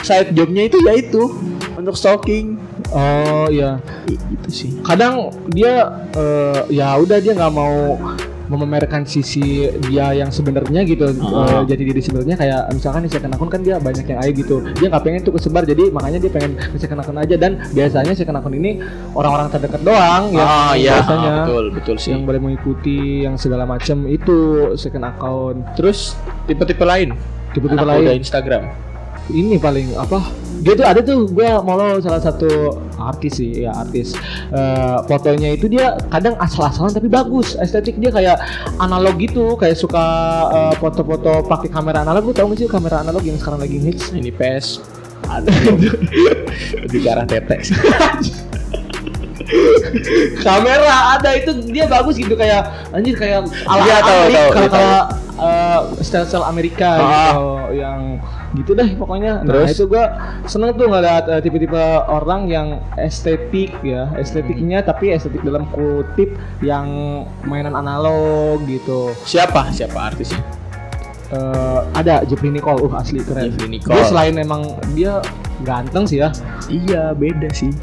side 0.05 0.29
jobnya 0.35 0.69
itu 0.69 0.77
ya 0.83 0.93
itu. 0.93 1.23
Untuk 1.73 1.97
stalking. 1.97 2.61
Oh 2.93 3.49
iya. 3.49 3.81
Itu 4.05 4.49
sih. 4.53 4.71
Kadang 4.85 5.33
dia 5.49 5.89
eh, 6.13 6.61
ya 6.69 6.93
udah 7.01 7.17
dia 7.17 7.33
nggak 7.33 7.53
mau 7.53 7.97
memamerkan 8.53 9.09
sisi 9.09 9.65
dia 9.89 10.13
yang 10.13 10.29
sebenarnya 10.29 10.85
gitu 10.85 11.09
Ah. 11.19 11.65
eh, 11.65 11.73
jadi 11.73 11.81
diri 11.89 12.01
sebenarnya 12.05 12.37
kayak 12.37 12.61
misalkan 12.77 13.01
di 13.05 13.09
second 13.09 13.33
akun 13.33 13.49
kan 13.49 13.65
dia 13.65 13.81
banyak 13.81 14.05
yang 14.05 14.19
aib 14.21 14.35
gitu. 14.37 14.61
Dia 14.77 14.87
nggak 14.93 15.03
pengen 15.03 15.19
tuh 15.25 15.33
kesebar 15.33 15.65
jadi 15.65 15.89
makanya 15.89 16.21
dia 16.21 16.31
pengen 16.31 16.53
ke 16.55 16.77
second 16.77 17.01
akun 17.01 17.17
aja. 17.17 17.35
Dan 17.35 17.57
biasanya 17.73 18.13
second 18.13 18.37
akun 18.37 18.53
ini 18.53 18.77
orang-orang 19.17 19.49
terdekat 19.49 19.81
doang 19.81 20.29
yang 20.29 20.45
ah 20.45 20.73
iya. 20.77 21.01
biasanya. 21.01 21.31
Ah, 21.33 21.37
betul 21.49 21.65
betul 21.73 21.95
sih. 21.97 22.13
Yang 22.13 22.23
boleh 22.29 22.41
mengikuti 22.45 22.97
yang 23.25 23.35
segala 23.41 23.65
macam 23.65 24.05
itu 24.05 24.37
second 24.77 25.05
account 25.09 25.57
terus 25.73 26.13
tipe-tipe 26.45 26.85
lain? 26.85 27.17
Tipe-tipe 27.57 27.81
lain. 27.85 28.05
muda 28.05 28.13
Instagram 28.13 28.92
ini 29.31 29.55
paling 29.55 29.95
apa 29.95 30.19
dia 30.63 30.79
tuh 30.79 30.87
ada 30.87 31.03
tuh 31.03 31.27
gue 31.27 31.43
follow 31.43 31.99
salah 31.99 32.23
satu 32.23 32.79
artis 32.95 33.35
sih 33.43 33.67
ya 33.67 33.75
artis. 33.75 34.15
Eh, 34.47 34.97
fotonya 35.11 35.59
itu 35.59 35.67
dia 35.67 35.99
kadang 36.07 36.39
asal-asalan 36.39 36.95
tapi 36.95 37.11
bagus 37.11 37.59
estetik 37.59 37.99
dia 37.99 38.15
kayak 38.15 38.39
analog 38.79 39.19
gitu 39.19 39.59
kayak 39.59 39.75
suka 39.75 40.05
eh, 40.55 40.73
foto-foto 40.79 41.43
pakai 41.51 41.67
kamera 41.67 42.07
analog. 42.07 42.31
Lu 42.31 42.33
tau 42.35 42.47
gak 42.47 42.63
sih 42.63 42.71
kamera 42.71 43.03
analog 43.03 43.27
yang 43.27 43.35
sekarang 43.35 43.59
lagi 43.59 43.75
hits? 43.75 44.15
Ini 44.15 44.31
PS 44.31 44.79
ada. 45.27 45.51
Ke 46.91 46.97
arah 47.11 47.27
tete 47.27 47.59
sih. 47.59 47.75
kamera 50.39 51.19
ada 51.19 51.29
itu 51.35 51.51
dia 51.69 51.85
bagus 51.85 52.15
gitu 52.15 52.33
kayak 52.33 52.71
anjir 52.95 53.13
kayak 53.19 53.43
ala 53.67 53.83
Iya, 53.83 53.97
tahu, 53.99 54.21
tahu, 54.31 54.49
kalau 54.55 54.69
tahu. 54.71 54.71
kalau 54.71 55.22
uh, 55.35 55.79
style-style 55.99 56.43
Amerika 56.43 56.89
Ah. 56.93 57.31
gitu 57.33 57.45
yang 57.73 57.99
gitu 58.53 58.71
deh 58.73 58.89
pokoknya 58.93 59.41
nah 59.41 59.65
Terus? 59.65 59.73
itu 59.73 59.83
gua 59.85 60.05
seneng 60.43 60.73
tuh 60.73 60.85
ngeliat 60.85 61.25
uh, 61.27 61.39
tipe-tipe 61.39 61.79
orang 62.05 62.45
yang 62.45 62.67
estetik 62.95 63.73
ya 63.81 64.13
estetiknya 64.15 64.79
Hmm. 64.79 64.87
tapi 64.87 65.09
estetik 65.09 65.41
dalam 65.41 65.65
kutip 65.69 66.33
yang 66.59 66.87
mainan 67.43 67.73
analog 67.73 68.61
gitu 68.63 69.13
Siapa? 69.23 69.69
Siapa 69.69 70.09
artisnya? 70.09 70.41
Eh, 71.29 71.79
ada 71.95 72.21
Jeffrey 72.23 72.53
Nicole 72.53 72.77
uh 72.79 72.93
asli 72.93 73.17
keren 73.19 73.49
Jeffrey 73.49 73.65
Nicole. 73.67 73.89
dia 73.89 74.03
selain 74.05 74.37
emang 74.37 74.61
dia 74.93 75.17
ganteng 75.61 76.05
sih 76.05 76.21
ya 76.21 76.29
Iya, 76.65 77.11
beda 77.11 77.49
sih. 77.51 77.73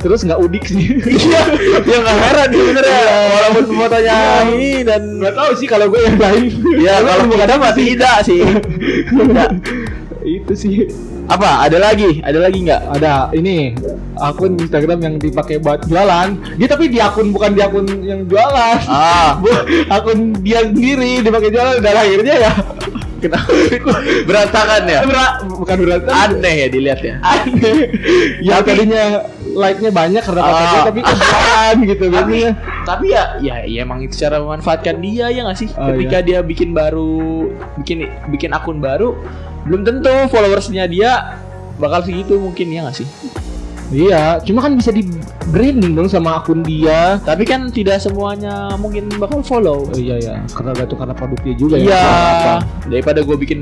Terus 0.00 0.20
nggak 0.22 0.36
udik 0.38 0.64
sih 0.64 0.96
Iya, 0.96 1.40
ya 1.78 1.96
nggak 1.98 2.16
heran 2.18 2.48
sebenarnya. 2.50 3.00
Walaupun 3.30 3.64
fotonya 3.70 4.16
ini 4.48 4.70
dan 4.80 5.02
nggak 5.16 5.34
tahu 5.34 5.50
sih 5.54 5.66
kalau 5.66 5.86
gue 5.86 6.00
yang 6.00 6.16
lain 6.16 6.44
ya 6.78 6.94
kalau 6.98 7.24
bukan 7.26 7.40
kita 7.42 7.54
mah 7.56 7.72
tidak 7.72 8.16
sih. 8.22 8.40
Tidak. 9.06 9.50
itu 10.20 10.52
sih 10.52 10.74
Apa? 11.26 11.62
Ada 11.62 11.78
lagi? 11.78 12.18
Ada 12.20 12.38
lagi 12.40 12.58
nggak? 12.60 12.82
ada 12.90 13.12
ini 13.32 13.72
akun 14.16 14.58
Instagram 14.58 14.98
yang 15.00 15.14
dipakai 15.16 15.56
buat 15.56 15.86
jualan 15.86 16.28
dia 16.56 16.66
tapi 16.66 16.88
di 16.88 16.98
akun 16.98 17.30
bukan 17.30 17.54
di 17.54 17.62
akun 17.62 17.86
yang 18.00 18.26
jualan 18.26 18.76
Ah, 18.84 19.36
Bu- 19.42 19.64
akun 19.86 20.34
dia 20.38 20.60
sendiri 20.62 21.20
dipakai 21.20 21.48
jualan 21.48 21.78
dan 21.78 21.94
akhirnya 21.94 22.34
ya 22.40 22.52
kenapa? 23.16 23.48
Berantakan 24.24 24.82
ya? 24.86 25.00
Bukan 25.46 25.76
berat 25.78 26.02
Aneh 26.04 26.54
ya 26.56 26.68
dilihat 26.68 27.00
ya. 27.00 27.14
aneh 27.22 27.78
ya 28.40 28.58
Tapi- 28.58 28.66
tadinya 28.74 29.04
like-nya 29.52 29.90
banyak 29.90 30.22
karena 30.22 30.40
kata 30.40 30.52
Ah. 30.52 30.66
dia 30.66 30.80
tapi 30.84 31.00
kan 31.00 31.16
jualan 31.16 31.76
gitu 31.84 32.04
Tapi, 32.04 32.12
biasanya 32.12 32.52
tapi 32.82 33.06
ya, 33.08 33.24
ya, 33.38 33.54
ya 33.64 33.80
emang 33.82 34.00
itu 34.00 34.14
cara 34.16 34.36
memanfaatkan 34.38 34.96
dia 34.98 35.26
ya 35.28 35.40
nggak 35.42 35.58
sih? 35.58 35.68
Oh, 35.74 35.90
Ketika 35.90 36.18
dia 36.20 36.38
bikin 36.40 36.70
baru, 36.70 37.48
bikin 37.76 37.98
bikin 38.28 38.50
akun 38.50 38.78
baru, 38.78 39.14
belum 39.64 39.82
tentu 39.82 40.10
followersnya 40.28 40.86
dia 40.86 41.38
bakal 41.76 42.02
segitu 42.02 42.36
mungkin 42.36 42.66
ya 42.68 42.84
nggak 42.84 42.96
sih? 42.96 43.08
Iya, 43.90 44.38
cuma 44.46 44.62
kan 44.62 44.78
bisa 44.78 44.94
di 44.94 45.02
branding 45.50 45.98
dong 45.98 46.06
sama 46.06 46.38
akun 46.38 46.62
dia. 46.62 47.18
Tapi 47.26 47.42
kan 47.42 47.74
tidak 47.74 47.98
semuanya 47.98 48.70
mungkin 48.78 49.10
bakal 49.18 49.42
follow. 49.42 49.90
Oh, 49.90 49.98
iya 49.98 50.14
ya, 50.22 50.34
karena 50.54 50.78
itu 50.78 50.94
karena 50.94 51.14
produknya 51.14 51.54
juga 51.58 51.74
Iya. 51.74 51.90
ya. 51.90 51.98
apa-apa. 51.98 52.54
Daripada 52.86 53.20
gue 53.26 53.36
bikin 53.36 53.60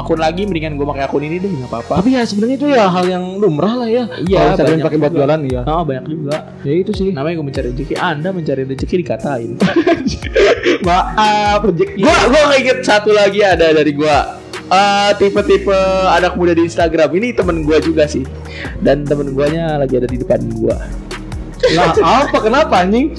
akun 0.00 0.16
lagi, 0.16 0.48
mendingan 0.48 0.80
gue 0.80 0.86
pakai 0.88 1.04
akun 1.04 1.20
ini 1.28 1.36
deh 1.36 1.52
nggak 1.52 1.68
apa-apa. 1.68 2.00
Tapi 2.00 2.16
ya 2.16 2.24
sebenarnya 2.24 2.56
itu 2.56 2.66
ya 2.72 2.88
hal 2.88 3.04
yang 3.04 3.24
lumrah 3.36 3.84
lah 3.84 3.88
ya. 3.92 4.04
Iya, 4.24 4.56
Kalau 4.56 4.80
pakai 4.80 4.96
buat 4.96 5.12
jualan 5.12 5.40
iya. 5.44 5.60
Oh 5.68 5.84
banyak 5.84 6.04
juga. 6.08 6.36
Ya 6.64 6.72
itu 6.72 6.92
sih. 6.96 7.12
Namanya 7.12 7.34
gue 7.36 7.46
mencari 7.52 7.66
rezeki. 7.76 7.94
Anda 8.00 8.28
mencari 8.32 8.62
rezeki 8.64 8.94
dikatain. 9.04 9.50
Maaf, 10.88 11.60
rezeki. 11.68 12.00
gua 12.00 12.16
gua 12.32 12.56
inget 12.56 12.80
satu 12.80 13.12
lagi 13.12 13.44
ada 13.44 13.76
dari 13.76 13.92
gua. 13.92 14.39
Eh, 14.70 15.10
tipe-tipe 15.18 15.74
anak 16.14 16.38
muda 16.38 16.54
di 16.54 16.62
Instagram 16.62 17.10
ini 17.18 17.34
temen 17.34 17.66
gua 17.66 17.82
juga 17.82 18.06
sih. 18.06 18.22
Dan 18.78 19.02
temen 19.02 19.34
guanya 19.34 19.82
lagi 19.82 19.98
ada 19.98 20.06
di 20.06 20.22
depan 20.22 20.38
gua. 20.54 20.78
Lah, 21.74 21.90
apa 22.22 22.38
kenapa 22.38 22.86
anjing? 22.86 23.18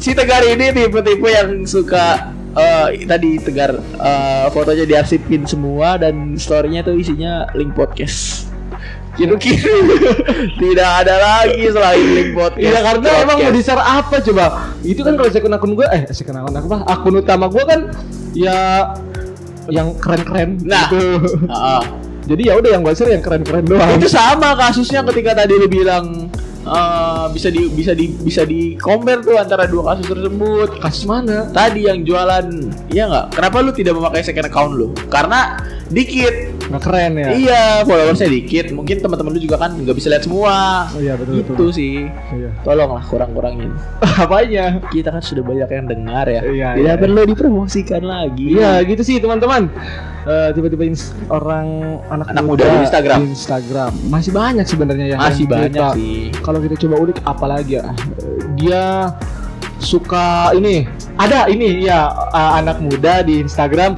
Si 0.00 0.16
Tegar 0.16 0.40
ini 0.40 0.72
tipe-tipe 0.72 1.28
yang 1.28 1.68
suka 1.68 2.32
eh, 2.56 3.04
tadi 3.04 3.36
Tegar 3.44 3.76
eh, 3.76 4.46
fotonya 4.56 4.88
diarsipin 4.88 5.44
semua 5.44 6.00
dan 6.00 6.40
storynya 6.40 6.80
tuh 6.80 6.96
isinya 6.96 7.44
link 7.52 7.76
podcast. 7.76 8.48
Kira-kira 9.20 9.60
tidak 10.64 10.90
ada 11.04 11.14
lagi 11.20 11.68
selain 11.68 12.08
link 12.16 12.32
podcast. 12.32 12.72
Iya 12.72 12.80
karena 12.80 13.08
emang 13.20 13.36
mau 13.36 13.44
Podcast. 13.52 13.52
di 13.52 13.62
share 13.68 13.84
apa 13.84 14.16
coba? 14.24 14.44
Itu 14.80 15.00
kan 15.04 15.12
kalau 15.20 15.28
akun 15.28 15.52
akun 15.52 15.72
gue, 15.76 15.86
eh 15.92 16.02
akun 16.08 16.36
akun 16.40 16.56
apa? 16.56 16.76
Akun 16.88 17.14
utama 17.20 17.52
gue 17.52 17.64
kan 17.68 17.80
ya 18.32 18.56
yang 19.70 19.94
keren-keren 19.96 20.58
Nah. 20.62 20.86
gitu. 20.86 21.02
Heeh. 21.46 21.82
Jadi 22.20 22.42
ya 22.46 22.54
udah 22.54 22.70
yang 22.70 22.82
gue 22.82 22.94
share 22.94 23.10
yang 23.10 23.24
keren-keren 23.24 23.64
doang. 23.64 23.90
itu 23.96 24.06
sama 24.06 24.54
kasusnya 24.54 25.02
ketika 25.08 25.34
tadi 25.34 25.54
lu 25.56 25.66
bilang 25.66 26.30
eh, 26.62 27.26
bisa 27.32 27.48
di 27.48 27.66
bisa 27.66 27.90
di 27.90 28.12
bisa 28.12 28.42
di 28.44 28.76
compare 28.76 29.24
tuh 29.24 29.34
antara 29.34 29.64
dua 29.64 29.90
kasus 29.90 30.06
tersebut 30.06 30.68
kasus 30.78 31.04
mana? 31.08 31.48
tadi 31.50 31.88
yang 31.88 32.04
jualan 32.04 32.46
iya 32.88 33.08
nggak 33.08 33.26
kenapa 33.34 33.56
lu 33.64 33.72
tidak 33.72 33.96
memakai 33.96 34.22
second 34.22 34.46
account 34.46 34.72
lu 34.76 34.92
karena 35.08 35.58
dikit 35.88 36.59
Nggak 36.70 36.82
keren 36.82 37.12
ya? 37.14 37.28
iya 37.32 37.62
followersnya 37.82 38.30
dikit 38.30 38.70
mungkin 38.70 38.96
teman-teman 38.96 39.34
lu 39.34 39.40
juga 39.40 39.58
kan 39.58 39.74
nggak 39.74 39.90
bisa 39.92 40.06
lihat 40.06 40.22
semua 40.22 40.86
Oh 40.88 40.98
iya 40.98 41.14
betul 41.14 41.34
itu 41.36 41.50
betul. 41.50 41.68
sih 41.70 42.06
Iya. 42.30 42.50
tolonglah 42.62 43.02
kurang-kurangin 43.04 43.74
Apanya? 44.22 44.78
kita 44.88 45.10
kan 45.10 45.18
sudah 45.20 45.42
banyak 45.42 45.66
yang 45.66 45.86
dengar 45.88 46.24
ya 46.24 46.40
Iya, 46.40 46.68
tidak 46.72 46.86
iya, 46.88 46.92
perlu 46.96 47.20
dipromosikan 47.26 48.02
lagi 48.02 48.46
Iya 48.52 48.82
gitu 48.84 49.02
sih 49.02 49.18
teman-teman. 49.18 49.66
Eh, 50.20 50.48
tiba-tiba 50.52 50.84
ins- 50.84 51.10
orang 51.26 51.66
anak, 52.06 52.26
Anak 52.30 52.44
muda 52.44 52.62
di 52.62 52.76
Instagram. 52.82 53.18
di 53.20 53.32
Instagram 53.32 53.90
masih 54.06 54.30
banyak 54.30 54.62
sebenarnya 54.64 55.06
ya. 55.08 55.16
masih 55.18 55.42
yang 55.42 55.50
banyak 55.50 55.72
kita- 55.74 55.94
sih 55.96 56.18
Kalau 56.38 56.58
kita 56.60 56.74
coba 56.78 56.94
ulik 57.00 57.18
apalagi 57.24 57.72
ya, 57.74 57.84
dia 58.52 58.84
suka 59.78 60.52
ini 60.52 60.84
ada 61.16 61.48
ini 61.48 61.82
ya 61.82 62.06
eh, 62.30 62.52
anak 62.54 62.78
muda 62.78 63.20
di 63.20 63.40
Instagram 63.40 63.96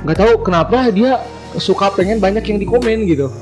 nggak 0.00 0.16
tahu 0.16 0.32
kenapa 0.40 0.88
dia 0.88 1.18
suka 1.56 1.88
pengen 1.90 2.20
banyak 2.20 2.44
yang 2.44 2.58
di 2.58 2.64
komen 2.64 3.08
gitu 3.08 3.32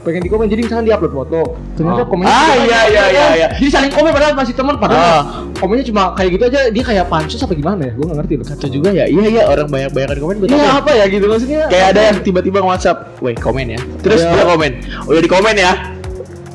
pengen 0.00 0.20
di 0.20 0.28
komen 0.28 0.44
jadi 0.44 0.60
misalkan 0.60 0.84
dia 0.84 0.94
upload 0.94 1.16
foto 1.16 1.40
ternyata 1.72 2.04
Oh. 2.04 2.06
komennya 2.06 2.28
Ah, 2.28 2.52
iya, 2.54 2.60
iya, 2.60 2.80
ya 2.84 3.04
iya, 3.08 3.26
iya. 3.32 3.48
jadi 3.56 3.70
saling 3.72 3.88
komen 3.88 4.12
padahal 4.12 4.36
masih 4.36 4.52
teman 4.52 4.76
padahal 4.76 5.00
Ah. 5.00 5.20
komennya 5.56 5.88
cuma 5.88 6.12
kayak 6.12 6.30
gitu 6.30 6.44
aja 6.44 6.60
dia 6.68 6.84
kayak 6.84 7.08
pansus 7.08 7.40
apa 7.40 7.56
gimana 7.56 7.88
ya 7.88 7.92
gue 7.96 8.04
nggak 8.04 8.18
ngerti 8.20 8.34
loh 8.36 8.44
itu 8.46 8.68
juga 8.70 8.88
ya 8.92 9.08
iya 9.08 9.26
iya 9.30 9.42
orang 9.48 9.64
banyak 9.64 9.90
banyak 9.90 10.20
komen 10.20 10.36
betul 10.38 10.60
Iya 10.60 10.70
apa 10.76 10.90
ya 10.92 11.04
gitu 11.08 11.24
maksudnya 11.24 11.62
kayak 11.72 11.86
ada 11.88 12.00
yang 12.04 12.18
tiba-tiba 12.20 12.58
nge-WhatsApp, 12.60 12.98
"Weh, 13.18 13.32
komen 13.32 13.66
ya." 13.66 13.80
Terus 14.04 14.20
Iya. 14.20 14.30
dia 14.30 14.44
komen, 14.44 14.72
"Oh, 15.08 15.12
ya 15.16 15.20
di 15.20 15.30
komen 15.30 15.54
ya." 15.56 15.72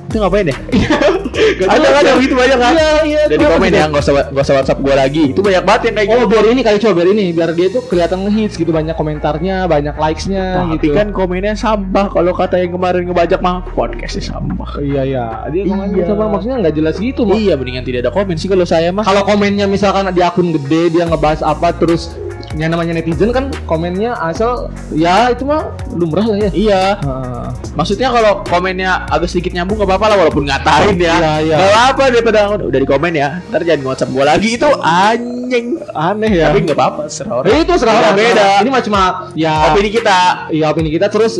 Itu 0.09 0.17
ngapain 0.17 0.49
ya? 0.49 0.57
Ada 1.69 1.87
kan 1.87 2.01
ya. 2.01 2.09
yang 2.09 2.19
gitu 2.19 2.35
banyak 2.35 2.57
kan? 2.57 2.73
Iya 2.73 2.89
iya 3.05 3.21
kenapa 3.29 3.55
komen 3.55 3.69
ya, 3.71 3.85
nggak 3.87 4.01
usah 4.01 4.13
nggak 4.27 4.43
usah 4.43 4.55
WhatsApp 4.57 4.79
gua 4.81 4.95
lagi. 4.97 5.23
Itu 5.29 5.39
banyak 5.39 5.63
banget 5.63 5.81
yang 5.85 5.95
kayak 5.95 6.07
Oh 6.09 6.17
gitu. 6.17 6.27
biar 6.27 6.45
ini 6.47 6.61
kali 6.61 6.77
coba 6.79 6.93
biar 6.95 7.09
ini 7.09 7.25
biar 7.29 7.49
dia 7.53 7.67
tuh 7.69 7.81
kelihatan 7.85 8.17
ngehits 8.25 8.55
gitu 8.55 8.69
banyak 8.69 8.91
komentarnya 8.91 9.55
banyak 9.65 9.95
likesnya 9.95 10.45
Tapi 10.59 10.73
gitu 10.75 10.87
kan 10.91 11.07
komennya 11.09 11.53
sampah 11.53 12.09
kalau 12.09 12.33
kata 12.33 12.57
yang 12.57 12.73
kemarin 12.73 13.05
ngebajak 13.05 13.39
mah 13.39 13.61
podcastnya 13.69 14.23
sampah. 14.25 14.69
iya 14.79 15.01
iya 15.05 15.23
dia 15.47 15.63
komen 15.63 15.87
Iya. 15.91 16.05
sama 16.07 16.25
maksudnya 16.27 16.57
nggak 16.59 16.75
jelas 16.75 16.95
gitu 16.97 17.21
Mak. 17.23 17.35
Iya, 17.35 17.53
mendingan 17.55 17.83
tidak 17.83 17.99
ada 18.01 18.11
komen 18.11 18.35
sih 18.35 18.47
kalau 18.47 18.65
saya 18.65 18.89
mah. 18.89 19.03
kalau 19.03 19.21
komennya 19.23 19.65
misalkan 19.65 20.09
di 20.09 20.19
akun 20.19 20.49
gede 20.51 20.91
dia 20.91 21.05
ngebahas 21.05 21.39
apa 21.41 21.69
terus 21.71 22.09
yang 22.57 22.73
namanya 22.73 22.97
netizen 22.97 23.29
kan 23.29 23.53
komennya 23.63 24.17
asal 24.17 24.73
ya 24.89 25.29
itu 25.29 25.45
mah 25.45 25.69
lumrah 25.91 26.25
lah 26.25 26.38
ya 26.39 26.49
Iya, 26.49 26.83
Heeh. 26.97 27.45
maksudnya 27.73 28.09
kalau 28.09 28.41
komennya 28.41 29.05
agak 29.05 29.29
sedikit 29.29 29.53
nyambung 29.53 29.77
nggak 29.77 29.89
apa-apa 29.89 30.05
lah 30.07 30.17
walaupun 30.17 30.43
ngatain 30.45 30.97
ya. 30.97 31.13
Iya, 31.13 31.33
iya. 31.43 31.55
Nggak 31.55 31.69
apa-apa 31.71 32.03
daripada 32.09 32.39
udah 32.57 32.79
di 32.79 32.88
komen 32.88 33.13
ya. 33.13 33.29
Ntar 33.45 33.62
jangan 33.62 33.85
WhatsApp 33.85 34.09
gua 34.09 34.25
lagi 34.27 34.49
itu 34.55 34.69
anjing. 34.79 35.67
aneh 35.89 36.31
ya 36.31 36.49
Tapi 36.49 36.59
nggak 36.63 36.73
apa-apa, 36.73 37.01
serah 37.05 37.33
orang. 37.38 37.53
Itu 37.53 37.73
sekarang 37.75 38.13
beda. 38.13 38.62
ini 38.62 38.69
mah 38.69 38.81
cuma 38.81 39.01
ya 39.33 39.53
Opini 39.69 39.89
kita. 39.89 40.19
Iya 40.49 40.65
opini 40.67 40.89
kita 40.89 41.05
terus 41.07 41.38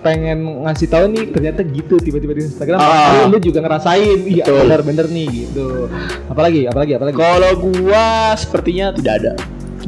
pengen 0.00 0.64
ngasih 0.64 0.88
tahu 0.88 1.04
nih 1.08 1.24
ternyata 1.28 1.60
gitu 1.60 1.96
tiba-tiba 1.96 2.32
di 2.32 2.48
Instagram 2.48 2.80
Ah. 2.80 3.28
lu, 3.28 3.36
juga 3.36 3.60
ngerasain 3.60 4.24
iya 4.24 4.48
bener-bener 4.48 5.04
nih 5.06 5.28
gitu 5.44 5.92
apalagi 6.24 6.64
apalagi 6.64 6.96
apalagi 6.96 7.12
Kalau 7.14 7.52
gua 7.60 8.32
sepertinya 8.32 8.96
tidak 8.96 9.14
ada. 9.20 9.32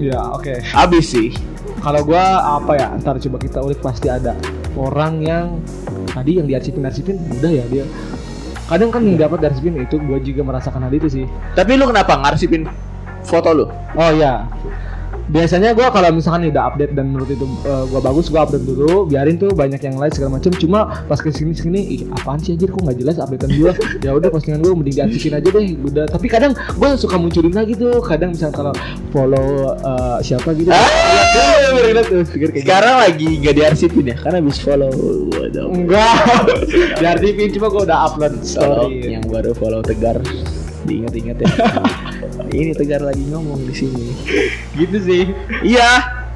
Iya 0.02 0.18
oke 0.34 0.54
Habis 0.66 1.14
sih. 1.14 1.30
kalau 1.78 2.02
gua 2.02 2.58
apa 2.58 2.72
ya 2.74 2.88
ntar 2.98 3.18
coba 3.18 3.38
kita 3.38 3.58
ulik 3.58 3.78
pasti 3.78 4.06
ada 4.06 4.34
orang 4.74 5.18
yang 5.18 5.46
tadi 6.10 6.38
yang 6.38 6.46
diarsipin 6.46 6.82
arsipin 6.82 7.18
udah 7.38 7.50
ya 7.50 7.64
dia 7.66 7.84
kadang 8.66 8.90
kan 8.90 9.02
yang 9.02 9.18
dapat 9.18 9.42
diarsipin 9.42 9.74
itu 9.78 9.98
gua 10.02 10.18
juga 10.18 10.42
merasakan 10.42 10.86
hal 10.86 10.94
itu 10.94 11.06
sih 11.10 11.24
Tapi 11.54 11.74
lu 11.74 11.86
kenapa 11.86 12.18
ngarsipin 12.18 12.66
foto 13.22 13.50
lu? 13.50 13.66
oh 13.94 14.10
ya 14.14 14.46
biasanya 15.30 15.70
gua 15.76 15.94
kalau 15.94 16.10
misalkan 16.10 16.50
udah 16.50 16.72
update 16.72 16.92
dan 16.98 17.14
menurut 17.14 17.30
itu 17.30 17.46
eh, 17.62 17.84
gua 17.92 18.00
bagus 18.02 18.26
gua 18.32 18.48
update 18.48 18.66
dulu 18.66 19.06
biarin 19.06 19.38
tuh 19.38 19.54
banyak 19.54 19.78
yang 19.78 19.96
lain 20.00 20.10
segala 20.10 20.40
macam 20.40 20.50
cuma 20.58 21.06
pas 21.06 21.20
ke 21.20 21.30
sini 21.30 21.54
apaan 22.18 22.42
sih 22.42 22.58
anjir 22.58 22.72
kok 22.72 22.82
nggak 22.82 22.98
jelas 22.98 23.16
updatean 23.22 23.50
gua? 23.60 23.72
Ya 24.02 24.10
udah 24.16 24.28
postingan 24.32 24.64
gua 24.64 24.74
mending 24.74 24.96
diarsipin 24.98 25.38
aja 25.38 25.48
deh 25.48 25.66
udah. 25.78 26.04
Tapi 26.10 26.26
kadang 26.26 26.52
gua 26.74 26.98
suka 26.98 27.14
munculin 27.20 27.54
lagi 27.54 27.78
tuh 27.78 28.02
kadang 28.02 28.34
misalnya 28.34 28.54
kalau 28.56 28.72
follow 29.14 29.76
eh, 29.78 30.18
siapa 30.24 30.50
gitu. 30.58 30.70
Ah. 30.72 30.88
Sekarang 32.32 32.96
lagi 33.02 33.28
nggak 33.38 33.54
diarsipin 33.54 34.10
ya, 34.12 34.16
karena 34.18 34.42
habis 34.42 34.58
follow. 34.58 34.92
Enggak. 35.52 36.16
Diarsipin 37.02 37.48
cuma 37.56 37.66
gua 37.70 37.82
udah 37.86 37.98
upload 38.10 38.34
story. 38.42 39.16
Yang 39.18 39.24
baru 39.30 39.50
follow 39.56 39.80
Tegar 39.82 40.18
diingat-ingat 40.82 41.36
ya. 41.38 41.48
Ini 42.52 42.72
Tegar 42.72 43.00
lagi 43.00 43.22
ngomong 43.24 43.62
di 43.62 43.72
sini. 43.72 44.12
gitu 44.74 44.96
sih 44.98 45.22
Iya, 45.62 45.88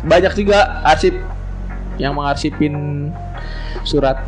banyak 0.03 0.33
juga 0.35 0.81
arsip 0.83 1.13
yang 1.97 2.13
mengarsipin 2.13 3.09
surat. 3.83 4.21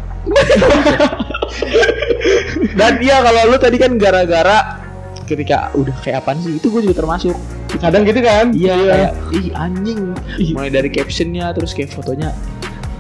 Dan 2.75 2.93
iya 3.01 3.21
kalau 3.21 3.49
lu 3.49 3.57
tadi 3.57 3.77
kan 3.77 3.97
gara-gara 3.97 4.79
ketika 5.25 5.69
udah 5.75 5.93
kayak 6.01 6.25
apaan 6.25 6.41
sih 6.41 6.57
itu 6.57 6.69
gue 6.69 6.81
juga 6.83 6.97
termasuk 6.99 7.37
Kadang 7.77 8.01
gitu 8.03 8.21
kan? 8.21 8.49
iya 8.51 8.75
kayak 8.75 9.13
ih 9.31 9.53
anjing 9.53 10.17
mulai 10.51 10.73
dari 10.73 10.89
captionnya 10.89 11.53
terus 11.53 11.73
kayak 11.73 11.93
fotonya 11.93 12.33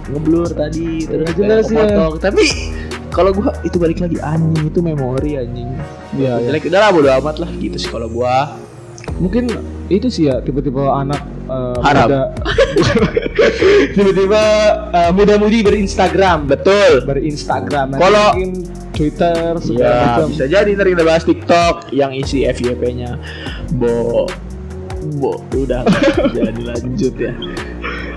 ngeblur 0.06 0.44
tadi 0.50 1.04
terus 1.04 1.24
Nggak 1.26 1.36
jelas 1.38 1.66
ya. 1.68 2.12
tapi 2.20 2.44
kalau 3.18 3.34
gua 3.34 3.50
itu 3.66 3.76
balik 3.76 3.98
lagi 3.98 4.22
anjing 4.22 4.70
itu 4.70 4.78
memori 4.78 5.34
anjing. 5.34 5.66
Iya, 6.14 6.38
iya. 6.38 6.46
jelek 6.46 6.70
udah 6.70 6.78
lah 6.78 6.90
bodo 6.94 7.10
amat 7.18 7.36
lah 7.42 7.50
gitu 7.58 7.74
sih 7.74 7.90
kalau 7.90 8.06
gua. 8.06 8.54
Mungkin 9.18 9.50
itu 9.90 10.06
sih 10.06 10.30
ya 10.30 10.38
tipe-tipe 10.38 10.78
anak 10.78 11.18
eh, 11.50 11.78
Haram. 11.82 12.06
muda 12.06 12.22
tiba-tiba 13.96 14.42
eh, 14.94 15.10
muda-mudi 15.10 15.66
berinstagram. 15.66 16.46
Betul. 16.46 17.02
Berinstagram. 17.02 17.98
Kalau- 17.98 18.38
Twitter 18.88 19.54
segala 19.62 19.78
Iya, 19.78 20.06
macam. 20.10 20.26
bisa 20.34 20.44
jadi 20.50 20.70
ntar 20.74 20.90
kita 20.90 21.04
bahas 21.06 21.22
TikTok 21.22 21.94
yang 21.94 22.10
isi 22.10 22.42
FYP-nya 22.42 23.14
Bo 23.78 24.26
Bo 25.22 25.38
udah 25.54 25.86
jadi 26.34 26.62
lanjut 26.74 27.14
ya. 27.14 27.30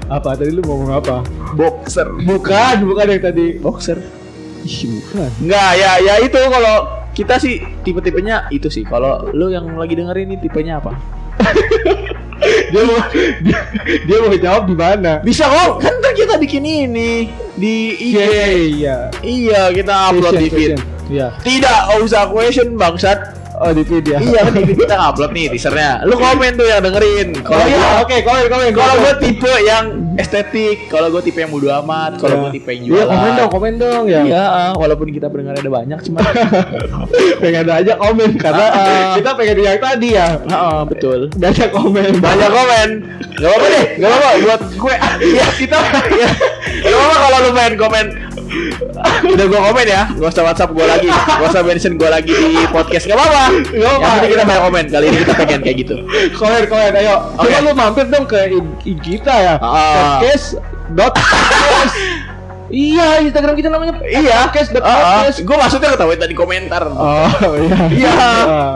Apa 0.09 0.33
tadi 0.33 0.49
lu 0.49 0.65
ngomong 0.65 0.89
apa? 0.89 1.21
Boxer. 1.53 2.09
Bukan 2.25 2.81
bukan 2.81 3.05
yang 3.07 3.21
tadi. 3.21 3.61
Boxer 3.61 4.01
Enggak 5.41 5.71
ya 5.77 5.91
ya 6.01 6.13
itu 6.21 6.37
kalau 6.37 6.75
kita 7.11 7.35
sih 7.37 7.59
tipe-tipenya 7.83 8.47
itu 8.53 8.71
sih. 8.71 8.87
Kalau 8.87 9.29
lu 9.35 9.51
yang 9.51 9.67
lagi 9.75 9.99
dengerin 9.99 10.31
ini 10.31 10.37
tipenya 10.39 10.79
apa? 10.79 10.95
Dia 12.41 12.81
mau 12.83 12.97
dia, 13.45 13.59
dia 14.09 14.17
mau 14.17 14.33
jawab 14.33 14.65
di 14.65 14.73
mana? 14.73 15.21
Bisa 15.21 15.45
kok 15.45 15.77
kan 15.77 15.93
ntar 16.01 16.17
kita 16.17 16.41
bikin 16.41 16.65
ini 16.65 17.29
di 17.53 17.93
IG. 17.93 18.17
Iya 18.17 18.25
iya 18.49 18.97
iya. 19.21 19.61
Kita 19.69 20.09
upload 20.09 20.41
di 20.41 20.49
feed. 20.49 20.73
iya. 21.13 21.37
Tidak 21.45 22.01
usah 22.01 22.33
question 22.33 22.73
bangsat 22.81 23.40
oh 23.61 23.71
di 23.71 23.83
feed 23.83 24.05
ya. 24.07 24.17
Iya 24.17 24.41
kan 24.43 24.53
di 24.55 24.73
kita 24.73 24.95
upload 24.97 25.31
nih 25.31 25.45
teasernya. 25.49 26.03
Lu 26.03 26.15
komen 26.15 26.51
tuh 26.53 26.65
yang 26.65 26.81
dengerin. 26.81 27.27
Oh 27.43 27.61
iya 27.63 28.01
oke 28.01 28.15
komen 28.19 28.45
komen 28.47 28.69
kalau 28.71 28.95
gue 28.97 29.13
tipe 29.19 29.51
yang 29.61 29.85
estetik 30.13 30.77
kalau 30.87 31.07
gue 31.09 31.21
tipe 31.21 31.37
yang 31.37 31.49
bodo 31.49 31.69
amat 31.79 32.17
kalau 32.17 32.43
gue 32.43 32.51
tipe 32.53 32.69
yang 32.69 32.83
Iya, 32.83 32.91
jualan. 32.97 33.09
komen 33.11 33.31
dong 33.35 33.49
komen 33.49 33.73
dong 33.77 34.03
ya. 34.05 34.21
Iya, 34.21 34.43
walaupun 34.73 35.07
kita 35.07 35.27
pendengar 35.27 35.55
ada 35.55 35.69
banyak 35.71 35.99
cuma 36.01 36.19
pengen 37.41 37.61
ada 37.63 37.73
aja 37.77 37.93
komen 37.95 38.29
karena 38.35 38.59
Ah, 38.63 38.73
ah. 38.73 39.13
kita 39.13 39.29
pengen 39.33 39.57
yang 39.59 39.79
tadi 39.79 40.09
ya. 40.11 40.27
Heeh, 40.39 40.79
betul. 40.85 41.19
Banyak 41.33 41.69
komen. 41.71 42.11
Banyak 42.19 42.49
komen. 42.49 42.89
Gak 43.33 43.47
apa-apa 43.47 43.67
deh 43.67 43.85
gak 43.95 44.07
apa-apa 44.07 44.29
buat 44.39 44.61
gue. 44.71 44.95
Ya 45.31 45.45
kita 45.51 45.77
gak 45.77 46.91
apa-apa 46.91 47.15
kalau 47.17 47.37
lu 47.39 47.51
main 47.51 47.73
komen 47.75 48.05
udah 49.23 49.45
gue 49.45 49.59
komen 49.61 49.85
ya 49.85 50.01
gak 50.11 50.29
usah 50.29 50.43
whatsapp 50.43 50.69
gue 50.69 50.83
lagi 50.83 51.07
gak 51.07 51.47
usah 51.47 51.61
mention 51.61 51.93
gue 51.95 52.07
lagi 52.07 52.31
di 52.31 52.65
podcast 52.67 53.05
gak 53.05 53.15
apa-apa 53.15 53.43
Gak 53.65 53.89
apa-apa. 53.89 54.09
yang 54.17 54.31
kita 54.31 54.43
banyak 54.43 54.63
komen 54.63 54.85
kali 54.87 55.05
ini 55.05 55.17
kita 55.19 55.33
pengen 55.35 55.59
kayak 55.61 55.77
gitu 55.79 55.95
komen 56.33 56.63
komen 56.65 56.91
ayo 56.95 57.15
coba 57.33 57.57
lu 57.59 57.71
mampir 57.73 58.05
dong 58.07 58.25
ke 58.25 58.37
IG 58.83 59.05
kita 59.17 59.33
ya 59.33 59.55
Ah. 59.57 60.17
podcast 60.17 60.59
dot 60.91 61.13
podcast. 61.13 61.95
iya 62.69 63.19
Instagram 63.21 63.53
kita 63.53 63.67
namanya 63.67 63.93
iya 64.01 64.45
podcast 64.45 64.69
dot 64.71 64.81
Ah, 64.81 64.89
ah. 64.89 64.99
podcast 65.19 65.39
gue 65.41 65.57
maksudnya 65.57 65.89
ketahuan 65.89 66.17
tadi 66.17 66.33
komentar 66.33 66.83
oh 66.87 67.27
iya 67.57 67.79
Iya. 67.89 68.15
Ah. 68.41 68.75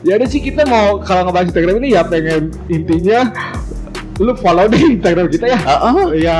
ya 0.00 0.12
udah 0.14 0.28
sih 0.28 0.38
kita 0.38 0.62
mau 0.64 0.98
kalau 0.98 1.24
ngebahas 1.24 1.48
Instagram 1.48 1.78
ini 1.78 1.88
ya 1.90 2.02
pengen 2.02 2.42
intinya 2.68 3.30
lu 4.16 4.30
follow 4.32 4.66
deh 4.66 4.78
Instagram 4.92 5.26
kita 5.26 5.46
ya 5.48 5.58
Ah, 5.60 5.88
ah. 5.88 6.06
Iya. 6.10 6.36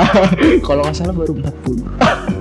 kalau 0.60 0.82
nggak 0.82 0.94
salah 0.94 1.10
baru 1.12 1.34
40 1.34 2.33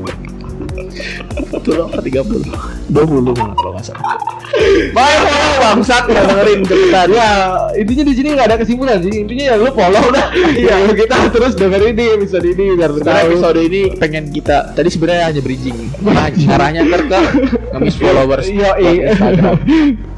40 0.93 1.85
apa 1.89 1.99
30 1.99 2.93
20 2.93 3.39
malah 3.39 3.55
kalau 3.55 3.71
nggak 3.73 3.85
salah 3.85 4.17
Baik, 4.93 5.21
bangsat 5.57 6.03
nggak 6.05 6.25
dengerin 6.29 6.59
cepetan 6.61 7.07
ya 7.09 7.29
intinya 7.73 8.03
di 8.05 8.13
sini 8.13 8.27
nggak 8.37 8.47
ada 8.53 8.57
kesimpulan 8.61 8.97
sih 9.01 9.13
intinya 9.25 9.43
ya 9.49 9.55
lu 9.57 9.73
follow 9.73 10.05
dah 10.13 10.27
iya 10.53 10.75
kita 10.93 11.15
terus 11.33 11.57
dengerin 11.57 11.97
ini 11.97 12.05
episode 12.21 12.45
ini 12.45 12.77
biar 12.77 12.91
episode 12.93 13.59
ini 13.59 13.81
pengen 13.97 14.29
kita 14.29 14.73
tadi 14.77 14.89
sebenarnya 14.93 15.33
hanya 15.33 15.41
bridging. 15.41 15.77
Nah, 16.05 16.29
arahnya 16.29 16.85
ntar 16.85 17.01
ke 17.09 17.19
ngemis 17.73 17.95
followers 17.97 18.45
iya 18.47 18.71
iya. 18.77 19.09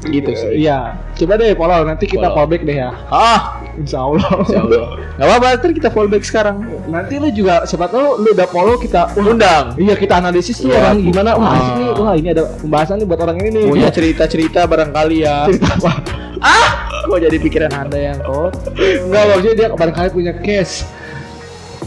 Gitu 0.06 0.30
sih. 0.36 0.62
iya 0.62 1.00
coba 1.16 1.40
deh 1.40 1.56
follow 1.56 1.80
nanti 1.82 2.04
kita 2.06 2.28
Follow. 2.28 2.52
deh 2.52 2.76
ya 2.76 2.90
Ah, 3.08 3.55
insya 3.76 3.98
Allah 4.00 4.28
insya 4.40 4.58
Allah. 4.60 4.84
Gak 5.12 5.26
apa-apa, 5.26 5.46
ntar 5.56 5.70
kita 5.72 5.88
fallback 5.88 6.22
sekarang. 6.22 6.56
nanti 6.86 7.14
lu 7.16 7.28
juga 7.30 7.62
siapa 7.62 7.86
tahu 7.86 8.20
lu 8.20 8.32
udah 8.32 8.46
follow 8.46 8.76
kita 8.76 9.12
Undang. 9.14 9.74
iya 9.76 9.94
kita 9.94 10.16
analisis 10.16 10.56
tuh 10.56 10.68
Iya. 10.68 10.80
orang 10.82 10.98
gimana 11.02 11.30
wah 11.32 11.48
Ah. 11.48 11.74
nih 11.74 11.90
wah 11.94 12.12
ini 12.14 12.28
ada 12.30 12.44
pembahasan 12.52 12.96
nih 12.96 13.06
buat 13.06 13.20
orang 13.20 13.36
ini 13.38 13.48
nih 13.50 13.64
Punya 13.66 13.88
cerita-cerita 13.88 14.60
barangkali 14.64 15.16
ya. 15.18 15.46
cerita 15.46 15.68
apa 15.74 15.92
Ah, 16.38 16.68
kok 17.02 17.16
jadi 17.18 17.36
pikiran 17.38 17.72
anda 17.72 17.96
yang 17.98 18.20
kot? 18.20 18.52
enggak 18.76 19.24
maksudnya 19.26 19.54
dia 19.54 19.68
barangkali 19.70 20.08
punya 20.10 20.32
cash 20.36 20.84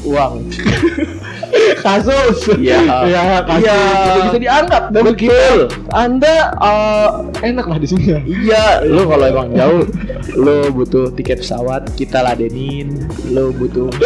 Uang. 0.02 0.48
kasus 1.76 2.38
Iya. 2.56 2.80
ya 3.06 3.22
kasus 3.44 3.64
Iya. 3.64 3.78
Itu 4.08 4.20
bisa 4.26 4.40
dianggap 4.40 4.84
dan 4.90 5.02
Betul. 5.04 5.58
anda 5.90 6.36
eh, 6.56 7.08
enak 7.46 7.66
lah 7.66 7.78
di 7.78 7.88
sini 7.88 8.04
ya 8.08 8.20
Iya, 8.22 8.66
lu 8.86 9.06
kalau 9.06 9.26
emang 9.26 9.48
jauh, 9.52 9.84
lu 10.34 10.72
butuh 10.72 11.12
tiket 11.12 11.42
pesawat, 11.42 11.94
kita 11.94 12.20
ladenin. 12.20 12.98
Lu 13.28 13.52
butuh 13.52 13.90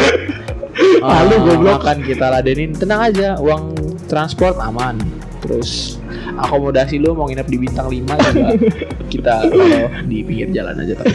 Ah, 0.99 1.21
lu 1.23 1.37
goblok. 1.39 1.85
makan 1.85 2.01
kita 2.01 2.31
ladenin. 2.31 2.73
Tenang 2.73 3.05
aja, 3.05 3.37
uang 3.37 3.77
transport 4.05 4.57
aman. 4.57 4.97
Terus 5.37 5.99
akomodasi 6.33 6.97
lu 6.97 7.11
mau 7.11 7.27
nginep 7.27 7.45
di 7.45 7.57
bintang 7.59 7.87
5 7.87 7.99
juga 8.31 8.49
kita 9.13 9.33
taruh 9.43 9.91
di 10.03 10.23
pinggir 10.23 10.49
jalan 10.49 10.73
aja 10.73 10.95
tapi. 10.95 11.13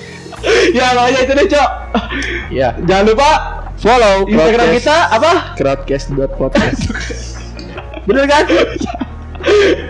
ya 0.76 0.96
makanya 0.96 1.20
itu 1.20 1.32
deh 1.36 1.46
cok 1.46 1.70
Ya, 2.48 2.72
jangan 2.82 3.04
lupa 3.06 3.30
follow 3.80 4.28
Instagram 4.28 4.68
Crowdcast- 4.68 4.76
kita 4.78 4.96
apa? 5.10 5.32
Crowdcast.podcast. 5.56 6.80
Bener 8.08 8.24
kan? 8.28 8.44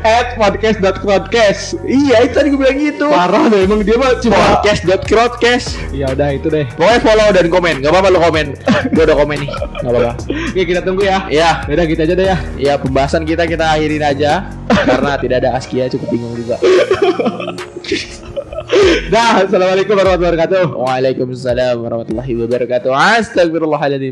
at 0.06 0.38
podcast.podcast 0.38 1.74
iya, 1.82 2.22
itu 2.22 2.38
tadi 2.38 2.54
gue 2.54 2.60
bilang 2.62 2.78
gitu. 2.78 3.10
parah 3.10 3.50
deh 3.50 3.66
emang 3.66 3.82
dia 3.82 3.98
mah 3.98 4.14
cuma 4.22 4.62
Podcast.crowdcast. 4.62 5.90
ya 5.90 6.06
udah 6.14 6.30
itu 6.30 6.46
deh. 6.46 6.70
Pokoknya 6.78 7.00
follow 7.02 7.28
dan 7.34 7.46
komen, 7.50 7.74
gak 7.82 7.90
apa-apa 7.90 8.08
lu 8.14 8.22
komen. 8.22 8.46
Gue 8.94 9.02
udah 9.10 9.16
komen 9.18 9.36
nih, 9.42 9.50
gak 9.50 9.90
apa-apa. 9.90 10.12
Oke 10.54 10.62
kita 10.62 10.80
tunggu 10.86 11.02
ya. 11.02 11.26
Ya, 11.26 11.50
udah 11.66 11.82
gitu 11.82 11.98
aja 11.98 12.14
deh 12.14 12.26
ya. 12.30 12.38
Ya 12.54 12.74
pembahasan 12.78 13.26
kita 13.26 13.42
kita 13.50 13.74
akhirin 13.74 14.06
aja. 14.06 14.54
Karena 14.86 15.18
tidak 15.18 15.36
ada 15.42 15.58
Askia, 15.58 15.90
cukup 15.90 16.14
bingung 16.14 16.38
juga 16.38 16.54
dah 19.10 19.42
assalamualaikum 19.42 19.98
warahmatullahi 19.98 20.30
wabarakatuh. 20.30 20.64
Waalaikumsalam 20.78 21.76
warahmatullahi 21.82 22.32
wabarakatuh. 22.38 22.90
Astagfirullahaladzim 22.94 24.08